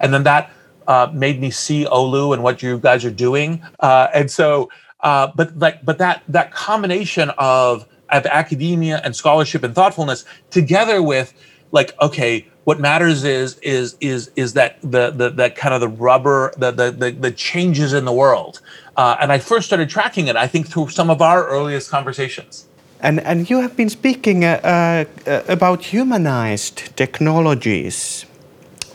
And 0.00 0.12
then 0.12 0.24
that 0.24 0.50
uh, 0.86 1.06
made 1.24 1.40
me 1.40 1.50
see 1.50 1.86
Oulu 1.86 2.34
and 2.34 2.42
what 2.42 2.62
you 2.62 2.78
guys 2.78 3.02
are 3.08 3.16
doing, 3.28 3.50
uh, 3.80 4.08
and 4.18 4.30
so, 4.30 4.68
uh, 5.00 5.26
but 5.34 5.48
like, 5.58 5.82
but 5.88 5.96
that 6.04 6.22
that 6.28 6.52
combination 6.52 7.30
of 7.38 7.86
of 8.10 8.26
academia 8.26 9.00
and 9.04 9.16
scholarship 9.16 9.64
and 9.64 9.74
thoughtfulness 9.74 10.26
together 10.50 11.02
with 11.02 11.32
like, 11.72 11.90
okay, 12.00 12.46
What 12.66 12.80
matters 12.80 13.22
is 13.22 13.58
is 13.60 13.96
is 14.00 14.32
is 14.34 14.54
that 14.54 14.78
the 14.82 15.12
the 15.12 15.30
that 15.30 15.54
kind 15.54 15.72
of 15.72 15.80
the 15.80 15.88
rubber 15.88 16.52
the 16.58 16.72
the 16.72 16.90
the, 16.90 17.12
the 17.12 17.30
changes 17.30 17.92
in 17.92 18.04
the 18.04 18.12
world. 18.12 18.60
Uh, 18.96 19.16
and 19.20 19.30
I 19.30 19.38
first 19.38 19.66
started 19.66 19.88
tracking 19.88 20.28
it, 20.28 20.36
I 20.36 20.46
think, 20.46 20.68
through 20.68 20.88
some 20.88 21.10
of 21.10 21.20
our 21.20 21.46
earliest 21.46 21.90
conversations. 21.90 22.66
And 23.00 23.20
and 23.20 23.50
you 23.50 23.60
have 23.60 23.76
been 23.76 23.90
speaking 23.90 24.44
uh, 24.44 25.04
uh, 25.26 25.42
about 25.48 25.84
humanized 25.84 26.96
technologies. 26.96 28.24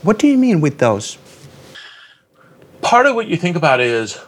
What 0.01 0.17
do 0.17 0.27
you 0.27 0.37
mean 0.37 0.59
with 0.59 0.79
those? 0.79 1.19
Part 2.81 3.05
of 3.05 3.13
what 3.13 3.27
you 3.27 3.37
think 3.37 3.55
about 3.55 3.79
is 3.79 4.19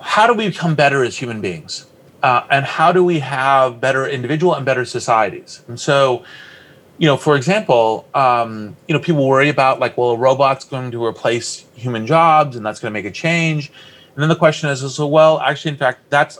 how 0.00 0.28
do 0.28 0.34
we 0.34 0.48
become 0.48 0.76
better 0.76 1.02
as 1.02 1.18
human 1.18 1.40
beings? 1.40 1.86
Uh, 2.22 2.46
and 2.50 2.64
how 2.64 2.92
do 2.92 3.02
we 3.02 3.18
have 3.18 3.80
better 3.80 4.06
individual 4.06 4.54
and 4.54 4.64
better 4.64 4.84
societies? 4.84 5.62
And 5.68 5.80
so, 5.80 6.22
you 6.98 7.06
know, 7.06 7.16
for 7.16 7.34
example, 7.34 8.06
um, 8.14 8.76
you 8.86 8.94
know, 8.94 9.00
people 9.00 9.26
worry 9.26 9.48
about 9.48 9.80
like, 9.80 9.96
well, 9.96 10.10
a 10.10 10.16
robot's 10.16 10.64
going 10.64 10.90
to 10.92 11.04
replace 11.04 11.64
human 11.74 12.06
jobs, 12.06 12.56
and 12.56 12.64
that's 12.64 12.78
going 12.78 12.92
to 12.92 12.94
make 12.94 13.06
a 13.06 13.10
change. 13.10 13.72
And 14.20 14.24
then 14.24 14.28
the 14.28 14.36
question 14.36 14.68
is, 14.68 14.80
so 14.94 15.06
well, 15.06 15.40
actually, 15.40 15.70
in 15.70 15.78
fact, 15.78 16.10
that's 16.10 16.38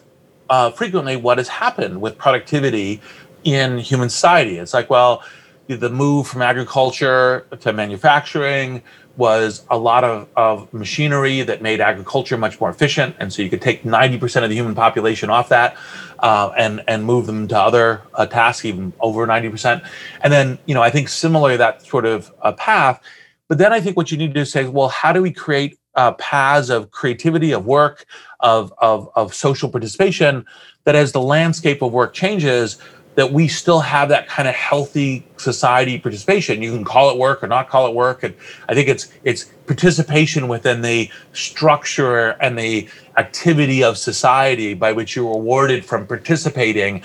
uh, 0.51 0.71
frequently 0.71 1.17
what 1.17 1.39
has 1.39 1.49
happened 1.49 1.99
with 1.99 2.19
productivity 2.19 3.01
in 3.43 3.79
human 3.79 4.11
society. 4.11 4.59
It's 4.59 4.75
like, 4.75 4.91
well, 4.91 5.25
the 5.67 5.89
move 5.89 6.27
from 6.27 6.43
agriculture 6.43 7.47
to 7.59 7.73
manufacturing 7.73 8.83
was 9.17 9.65
a 9.71 9.79
lot 9.79 10.05
of, 10.05 10.29
of 10.37 10.71
machinery 10.75 11.41
that 11.41 11.63
made 11.63 11.81
agriculture 11.81 12.37
much 12.37 12.61
more 12.61 12.69
efficient. 12.69 13.17
And 13.19 13.33
so 13.33 13.41
you 13.41 13.49
could 13.49 13.63
take 13.63 13.83
90% 13.83 14.43
of 14.43 14.51
the 14.51 14.57
human 14.57 14.75
population 14.75 15.31
off 15.31 15.49
that 15.49 15.75
uh, 16.19 16.53
and, 16.59 16.83
and 16.87 17.03
move 17.07 17.25
them 17.25 17.49
to 17.49 17.59
other 17.59 18.03
uh, 18.13 18.27
tasks, 18.27 18.67
even 18.67 18.93
over 19.01 19.27
90%. 19.27 19.89
And 20.21 20.31
then, 20.31 20.59
you 20.67 20.75
know, 20.75 20.83
I 20.83 20.91
think 20.91 21.09
similarly, 21.09 21.57
that 21.57 21.81
sort 21.87 22.05
of 22.05 22.31
a 22.43 22.53
path. 22.53 23.01
But 23.49 23.57
then 23.57 23.73
I 23.73 23.81
think 23.81 23.97
what 23.97 24.13
you 24.13 24.19
need 24.19 24.29
to 24.29 24.35
do 24.35 24.41
is 24.41 24.53
say, 24.53 24.67
well, 24.67 24.91
how 24.91 25.15
do 25.15 25.23
we 25.23 25.33
create 25.33 25.80
uh, 26.01 26.13
paths 26.13 26.71
of 26.71 26.91
creativity, 26.91 27.53
of 27.53 27.67
work, 27.67 28.07
of, 28.41 28.73
of, 28.79 29.11
of 29.17 29.35
social 29.35 29.69
participation 29.69 30.47
that 30.85 30.95
as 30.95 31.13
the 31.13 31.21
landscape 31.21 31.83
of 31.83 31.93
work 31.93 32.15
changes, 32.15 32.79
that 33.17 33.31
we 33.31 33.47
still 33.47 33.81
have 33.81 34.09
that 34.09 34.27
kind 34.27 34.49
of 34.49 34.55
healthy 34.55 35.23
society 35.37 35.99
participation. 35.99 36.63
You 36.63 36.73
can 36.73 36.85
call 36.85 37.11
it 37.11 37.19
work 37.19 37.43
or 37.43 37.49
not 37.49 37.69
call 37.69 37.87
it 37.87 37.95
work, 37.95 38.23
and 38.23 38.35
I 38.67 38.73
think 38.75 38.89
it's 38.89 39.13
it's 39.25 39.45
participation 39.67 40.49
within 40.49 40.81
the 40.81 41.11
structure 41.35 42.31
and 42.41 42.59
the 42.59 42.89
activity 43.19 43.85
of 43.85 43.99
society 43.99 44.73
by 44.73 44.93
which 44.93 45.15
you're 45.15 45.29
rewarded 45.29 45.85
from 45.85 46.07
participating 46.07 47.03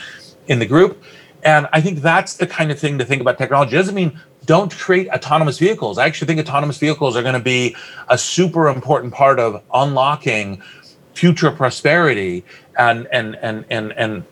in 0.47 0.59
the 0.59 0.65
group. 0.65 1.03
And 1.45 1.67
I 1.71 1.79
think 1.79 2.01
that's 2.01 2.33
the 2.33 2.47
kind 2.47 2.71
of 2.71 2.79
thing 2.79 2.97
to 2.97 3.05
think 3.05 3.21
about 3.21 3.37
technology. 3.37 3.75
It 3.75 3.79
doesn't 3.79 3.95
mean 3.95 4.19
don't 4.45 4.75
create 4.75 5.07
autonomous 5.09 5.59
vehicles. 5.59 5.97
I 5.97 6.05
actually 6.05 6.27
think 6.27 6.39
autonomous 6.39 6.77
vehicles 6.77 7.15
are 7.15 7.21
going 7.21 7.35
to 7.35 7.39
be 7.39 7.75
a 8.09 8.17
super 8.17 8.67
important 8.67 9.13
part 9.13 9.39
of 9.39 9.61
unlocking 9.73 10.61
future 11.13 11.51
prosperity 11.51 12.43
and 12.77 13.07
and 13.11 13.35
and 13.35 13.63
and 13.69 13.93
and 13.93 14.23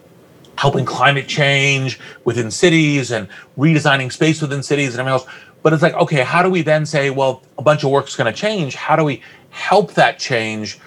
helping 0.58 0.86
climate 0.86 1.28
change 1.28 2.00
within 2.26 2.50
cities 2.50 3.12
and 3.12 3.28
redesigning 3.58 4.12
space 4.12 4.42
within 4.42 4.64
cities 4.64 4.94
and 4.94 5.00
everything 5.00 5.20
else. 5.20 5.26
But 5.62 5.74
it's 5.74 5.82
like, 5.82 5.94
okay, 5.94 6.22
how 6.22 6.44
do 6.44 6.50
we 6.50 6.62
then 6.62 6.86
say, 6.86 7.10
well, 7.10 7.44
a 7.58 7.62
bunch 7.62 7.84
of 7.84 7.92
work's 7.92 8.16
going 8.16 8.32
to 8.32 8.38
change? 8.38 8.76
How 8.76 8.96
do 8.96 9.04
we 9.04 9.22
help 9.52 9.94
that 9.94 10.20
change 10.20 10.80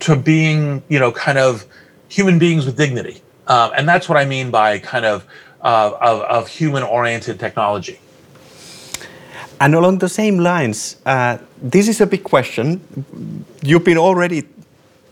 to 0.00 0.16
being, 0.16 0.82
you 0.88 0.98
know, 0.98 1.12
kind 1.12 1.38
of 1.38 1.64
human 2.08 2.38
beings 2.38 2.66
with 2.66 2.76
dignity? 2.76 3.22
Um, 3.46 3.72
and 3.76 3.88
that's 3.88 4.08
what 4.08 4.18
I 4.18 4.24
mean 4.24 4.50
by 4.50 4.78
kind 4.78 5.04
of 5.04 5.26
uh, 5.62 5.92
of, 6.00 6.20
of 6.22 6.48
human-oriented 6.48 7.38
technology. 7.38 7.98
And 9.60 9.74
along 9.74 9.98
the 9.98 10.08
same 10.08 10.38
lines, 10.38 10.96
uh, 11.04 11.36
this 11.60 11.86
is 11.88 12.00
a 12.00 12.06
big 12.06 12.24
question. 12.24 12.80
You've 13.62 13.84
been 13.84 13.98
already 13.98 14.48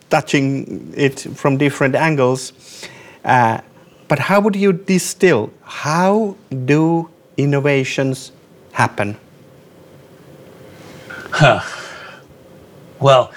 touching 0.08 0.92
it 0.96 1.20
from 1.20 1.58
different 1.58 1.94
angles. 1.94 2.52
Uh, 3.24 3.60
but 4.08 4.18
how 4.18 4.40
would 4.40 4.56
you 4.56 4.72
distill? 4.72 5.52
How 5.62 6.34
do 6.64 7.10
innovations 7.36 8.32
happen? 8.72 9.16
Huh. 11.30 11.60
Well, 13.00 13.32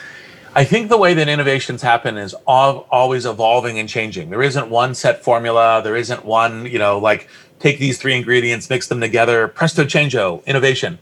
I 0.53 0.65
think 0.65 0.89
the 0.89 0.97
way 0.97 1.13
that 1.13 1.29
innovations 1.29 1.81
happen 1.81 2.17
is 2.17 2.33
always 2.45 3.25
evolving 3.25 3.79
and 3.79 3.87
changing. 3.87 4.29
There 4.29 4.43
isn't 4.43 4.69
one 4.69 4.93
set 4.95 5.23
formula. 5.23 5.81
There 5.81 5.95
isn't 5.95 6.25
one, 6.25 6.65
you 6.65 6.77
know, 6.77 6.97
like 6.97 7.29
take 7.59 7.79
these 7.79 7.97
three 7.97 8.15
ingredients, 8.15 8.69
mix 8.69 8.87
them 8.87 8.99
together, 8.99 9.47
presto 9.47 9.85
changeo, 9.85 10.45
innovation. 10.45 10.99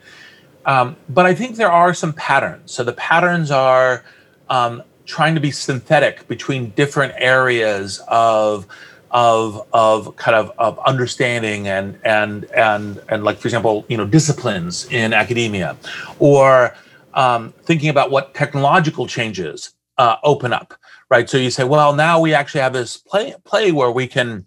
Um, 0.68 0.98
but 1.08 1.26
I 1.26 1.34
think 1.34 1.56
there 1.56 1.72
are 1.72 1.96
some 1.96 2.14
patterns. 2.14 2.72
So 2.72 2.84
the 2.84 2.94
patterns 2.94 3.50
are 3.50 4.04
um, 4.50 4.84
trying 5.08 5.34
to 5.34 5.42
be 5.42 5.50
synthetic 5.50 6.28
between 6.28 6.70
different 6.72 7.14
areas 7.18 8.02
of 8.08 8.68
of 9.12 9.68
of 9.74 10.16
kind 10.18 10.36
of 10.36 10.52
of 10.60 10.78
understanding 10.86 11.68
and 11.68 11.98
and 12.06 12.46
and 12.52 13.02
and 13.10 13.24
like 13.24 13.40
for 13.40 13.48
example 13.48 13.84
you 13.90 13.98
know 13.98 14.06
disciplines 14.06 14.86
in 14.92 15.14
academia 15.14 15.76
or 16.20 16.76
um, 17.14 17.54
thinking 17.64 17.90
about 17.90 18.12
what 18.12 18.34
technological 18.34 19.08
changes 19.08 19.74
uh, 19.98 20.16
open 20.24 20.54
up 20.54 20.74
right 21.10 21.30
so 21.30 21.38
you 21.38 21.52
say 21.52 21.64
well 21.64 21.94
now 21.94 22.20
we 22.20 22.34
actually 22.34 22.62
have 22.62 22.74
this 22.74 22.98
play 22.98 23.34
play 23.44 23.72
where 23.72 23.92
we 23.92 24.08
can 24.08 24.46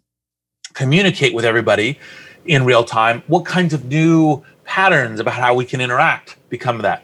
communicate 0.72 1.35
with 1.35 1.44
everybody 1.44 1.98
in 2.46 2.64
real 2.64 2.85
time 2.85 3.22
what 3.27 3.44
kinds 3.44 3.75
of 3.75 3.85
new 3.85 4.42
patterns 4.64 5.20
about 5.20 5.35
how 5.35 5.55
we 5.55 5.64
can 5.64 5.81
interact 5.81 6.37
become 6.48 6.79
that 6.79 7.03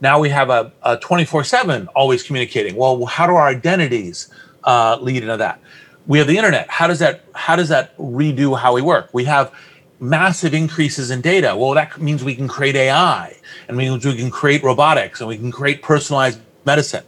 now 0.00 0.20
we 0.20 0.28
have 0.28 0.50
a, 0.50 0.72
a 0.82 0.96
24-7 0.98 1.88
always 1.96 2.22
communicating 2.22 2.76
well 2.76 3.04
how 3.06 3.26
do 3.26 3.34
our 3.34 3.48
identities 3.48 4.30
uh, 4.64 4.96
lead 5.00 5.22
into 5.22 5.36
that 5.36 5.60
we 6.08 6.18
have 6.18 6.26
the 6.26 6.36
internet. 6.36 6.68
How 6.68 6.88
does 6.88 6.98
that 6.98 7.22
how 7.34 7.54
does 7.54 7.68
that 7.68 7.96
redo 7.98 8.58
how 8.58 8.74
we 8.74 8.82
work? 8.82 9.10
We 9.12 9.24
have 9.24 9.52
massive 10.00 10.54
increases 10.54 11.10
in 11.10 11.20
data. 11.20 11.54
Well, 11.54 11.72
that 11.72 12.00
means 12.00 12.24
we 12.24 12.34
can 12.34 12.48
create 12.48 12.74
AI, 12.74 13.36
and 13.68 13.76
means 13.76 14.04
we 14.04 14.16
can 14.16 14.30
create 14.30 14.62
robotics, 14.62 15.20
and 15.20 15.28
we 15.28 15.36
can 15.36 15.52
create 15.52 15.82
personalized 15.82 16.40
medicine. 16.64 17.04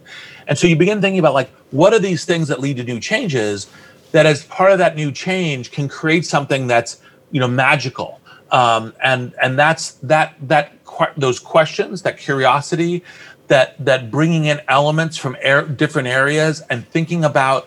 And 0.47 0.59
so 0.59 0.67
you 0.67 0.77
begin 0.77 1.01
thinking 1.01 1.19
about 1.19 1.35
like 1.35 1.51
what 1.71 1.93
are 1.93 1.99
these 1.99 2.25
things 2.25 2.49
that 2.49 2.61
lead 2.61 2.77
to 2.77 2.85
new 2.85 3.01
changes 3.01 3.69
that 4.13 4.27
as 4.27 4.45
part 4.45 4.73
of 4.73 4.79
that 4.79 4.97
new 4.97 5.13
change 5.13 5.71
can 5.71 5.89
create 5.89 6.27
something 6.27 6.67
that's 6.67 7.01
you 7.31 7.41
know 7.41 7.49
magical. 7.49 8.21
Um, 8.51 8.93
and 9.03 9.33
and 9.43 9.59
that's 9.59 9.93
that 10.03 10.35
that 10.43 10.73
those 11.17 11.39
questions, 11.39 12.03
that 12.03 12.19
curiosity, 12.19 13.05
that 13.49 13.83
that 13.85 14.11
bringing 14.11 14.47
in 14.47 14.61
elements 14.69 15.17
from 15.17 15.37
air, 15.41 15.63
different 15.63 16.09
areas 16.09 16.63
and 16.71 16.87
thinking 16.89 17.25
about 17.25 17.67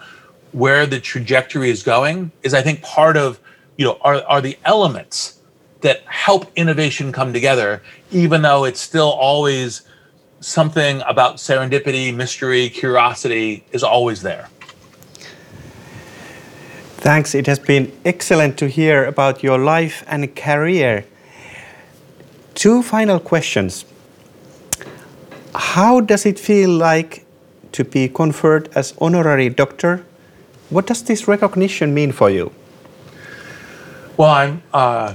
where 0.51 0.85
the 0.85 0.99
trajectory 0.99 1.69
is 1.69 1.83
going 1.83 2.31
is 2.43 2.53
I 2.53 2.61
think 2.61 2.81
part 2.81 3.17
of, 3.17 3.39
you 3.77 3.85
know, 3.85 3.97
are, 4.01 4.23
are 4.23 4.41
the 4.41 4.57
elements 4.65 5.39
that 5.83 6.01
help 6.05 6.51
innovation 6.55 7.11
come 7.11 7.31
together, 7.31 7.81
even 8.11 8.41
though 8.41 8.65
it's 8.65 8.81
still 8.81 9.11
always 9.11 9.83
something 10.39 11.01
about 11.05 11.37
serendipity, 11.37 12.13
mystery, 12.13 12.69
curiosity 12.69 13.63
is 13.71 13.83
always 13.83 14.21
there. 14.21 14.49
Thanks. 16.97 17.35
It 17.35 17.47
has 17.47 17.59
been 17.59 17.91
excellent 18.03 18.57
to 18.57 18.67
hear 18.67 19.05
about 19.05 19.43
your 19.43 19.57
life 19.59 20.03
and 20.07 20.35
career. 20.35 21.05
Two 22.55 22.81
final 22.81 23.19
questions. 23.19 23.85
How 25.53 26.01
does 26.01 26.25
it 26.25 26.39
feel 26.39 26.69
like 26.69 27.25
to 27.73 27.83
be 27.83 28.07
conferred 28.07 28.69
as 28.75 28.93
honorary 28.99 29.49
doctor 29.49 30.05
what 30.73 30.87
does 30.87 31.03
this 31.03 31.27
recognition 31.27 31.93
mean 31.93 32.11
for 32.11 32.31
you? 32.31 32.51
Well, 34.17 34.29
I'm 34.29 34.63
uh, 34.73 35.13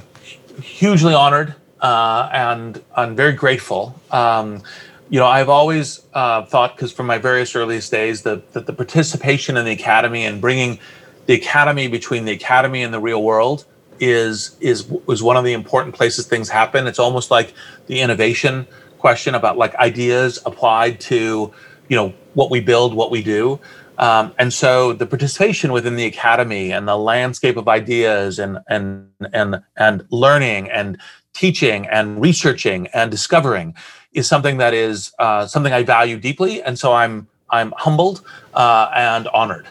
hugely 0.61 1.14
honored 1.14 1.55
uh, 1.81 2.29
and 2.33 2.83
I'm 2.97 3.14
very 3.14 3.33
grateful. 3.33 4.01
Um, 4.11 4.62
you 5.11 5.18
know, 5.18 5.26
I've 5.26 5.49
always 5.49 6.03
uh, 6.12 6.45
thought, 6.45 6.76
because 6.76 6.93
from 6.93 7.07
my 7.07 7.18
various 7.18 7.55
earliest 7.55 7.91
days, 7.91 8.22
that, 8.22 8.53
that 8.53 8.66
the 8.66 8.72
participation 8.72 9.57
in 9.57 9.64
the 9.64 9.72
academy 9.72 10.26
and 10.26 10.41
bringing 10.41 10.78
the 11.26 11.35
academy 11.35 11.89
between 11.89 12.24
the 12.24 12.32
academy 12.32 12.82
and 12.82 12.93
the 12.93 13.01
real 13.01 13.22
world 13.22 13.64
is 14.01 14.57
is 14.61 14.91
is 15.09 15.22
one 15.22 15.37
of 15.37 15.45
the 15.45 15.53
important 15.53 15.95
places 15.95 16.26
things 16.26 16.49
happen. 16.49 16.87
It's 16.87 16.99
almost 16.99 17.30
like 17.30 17.53
the 17.87 18.01
innovation 18.01 18.66
question 18.99 19.35
about 19.35 19.57
like 19.57 19.74
ideas 19.76 20.39
applied 20.47 21.01
to 21.01 21.53
you 21.89 21.97
know 21.97 22.12
what 22.35 22.51
we 22.51 22.61
build, 22.61 22.95
what 22.95 23.11
we 23.11 23.22
do. 23.22 23.59
Um, 23.99 24.32
and 24.38 24.53
so 24.53 24.92
the 24.92 25.07
participation 25.07 25.72
within 25.72 25.96
the 25.96 26.07
academy 26.07 26.72
and 26.72 26.86
the 26.88 26.96
landscape 26.96 27.57
of 27.57 27.68
ideas 27.68 28.38
and 28.38 28.59
and 28.68 29.09
and 29.32 29.62
and 29.76 30.05
learning 30.11 30.70
and 30.70 30.99
teaching 31.34 31.86
and 31.88 32.20
researching 32.20 32.88
and 32.94 33.11
discovering 33.11 33.74
is 34.12 34.28
something 34.28 34.59
that 34.59 34.72
is 34.72 35.12
uh, 35.18 35.46
something 35.46 35.72
I 35.72 35.82
value 35.82 36.16
deeply, 36.18 36.62
and 36.62 36.78
so 36.78 36.92
I'm 36.92 37.26
I'm 37.51 37.72
humbled 37.76 38.22
uh, 38.55 38.90
and 38.94 39.28
honored. 39.28 39.66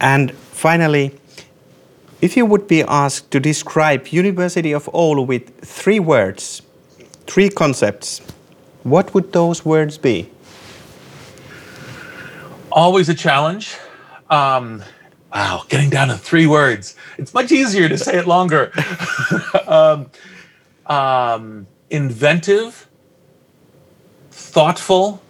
And 0.00 0.32
finally, 0.32 1.12
If 2.24 2.38
you 2.38 2.46
would 2.46 2.66
be 2.66 2.82
asked 2.82 3.30
to 3.32 3.38
describe 3.38 4.06
University 4.08 4.72
of 4.72 4.86
Oulu 4.94 5.26
with 5.26 5.60
three 5.60 6.00
words, 6.00 6.62
three 7.26 7.50
concepts, 7.50 8.22
what 8.82 9.12
would 9.12 9.34
those 9.34 9.62
words 9.62 9.98
be? 9.98 10.30
Always 12.74 13.08
a 13.08 13.14
challenge. 13.14 13.76
Um, 14.28 14.82
wow, 15.32 15.62
getting 15.68 15.90
down 15.90 16.08
to 16.08 16.18
three 16.18 16.48
words. 16.48 16.96
It's 17.18 17.32
much 17.32 17.52
easier 17.52 17.88
to 17.88 17.96
say 17.96 18.18
it 18.18 18.26
longer. 18.26 18.72
um, 19.68 20.10
um, 20.86 21.68
inventive, 21.90 22.88
thoughtful, 24.32 25.22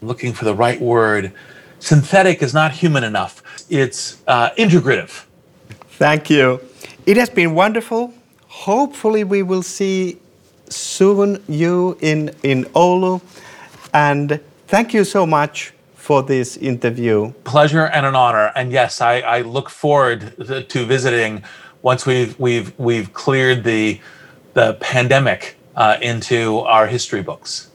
looking 0.00 0.32
for 0.32 0.44
the 0.44 0.54
right 0.54 0.80
word. 0.80 1.32
Synthetic 1.80 2.40
is 2.40 2.54
not 2.54 2.70
human 2.70 3.02
enough. 3.02 3.42
It's 3.68 4.22
uh, 4.28 4.50
integrative. 4.50 5.24
Thank 5.98 6.30
you. 6.30 6.60
It 7.04 7.16
has 7.16 7.28
been 7.28 7.56
wonderful. 7.56 8.14
Hopefully, 8.46 9.24
we 9.24 9.42
will 9.42 9.64
see 9.64 10.18
soon 10.68 11.42
you 11.48 11.98
in, 12.00 12.32
in 12.44 12.62
Oulu. 12.66 13.20
And 13.92 14.38
thank 14.68 14.94
you 14.94 15.02
so 15.02 15.26
much 15.26 15.72
for 16.02 16.20
this 16.20 16.56
interview. 16.56 17.32
Pleasure 17.44 17.86
and 17.86 18.04
an 18.04 18.16
honor. 18.16 18.50
And 18.56 18.72
yes, 18.72 19.00
I, 19.00 19.20
I 19.20 19.42
look 19.42 19.70
forward 19.70 20.34
to 20.68 20.84
visiting 20.84 21.44
once 21.82 22.04
we've, 22.04 22.36
we've, 22.40 22.76
we've 22.76 23.12
cleared 23.12 23.62
the, 23.62 24.00
the 24.54 24.74
pandemic 24.80 25.54
uh, 25.76 25.98
into 26.02 26.58
our 26.58 26.88
history 26.88 27.22
books. 27.22 27.70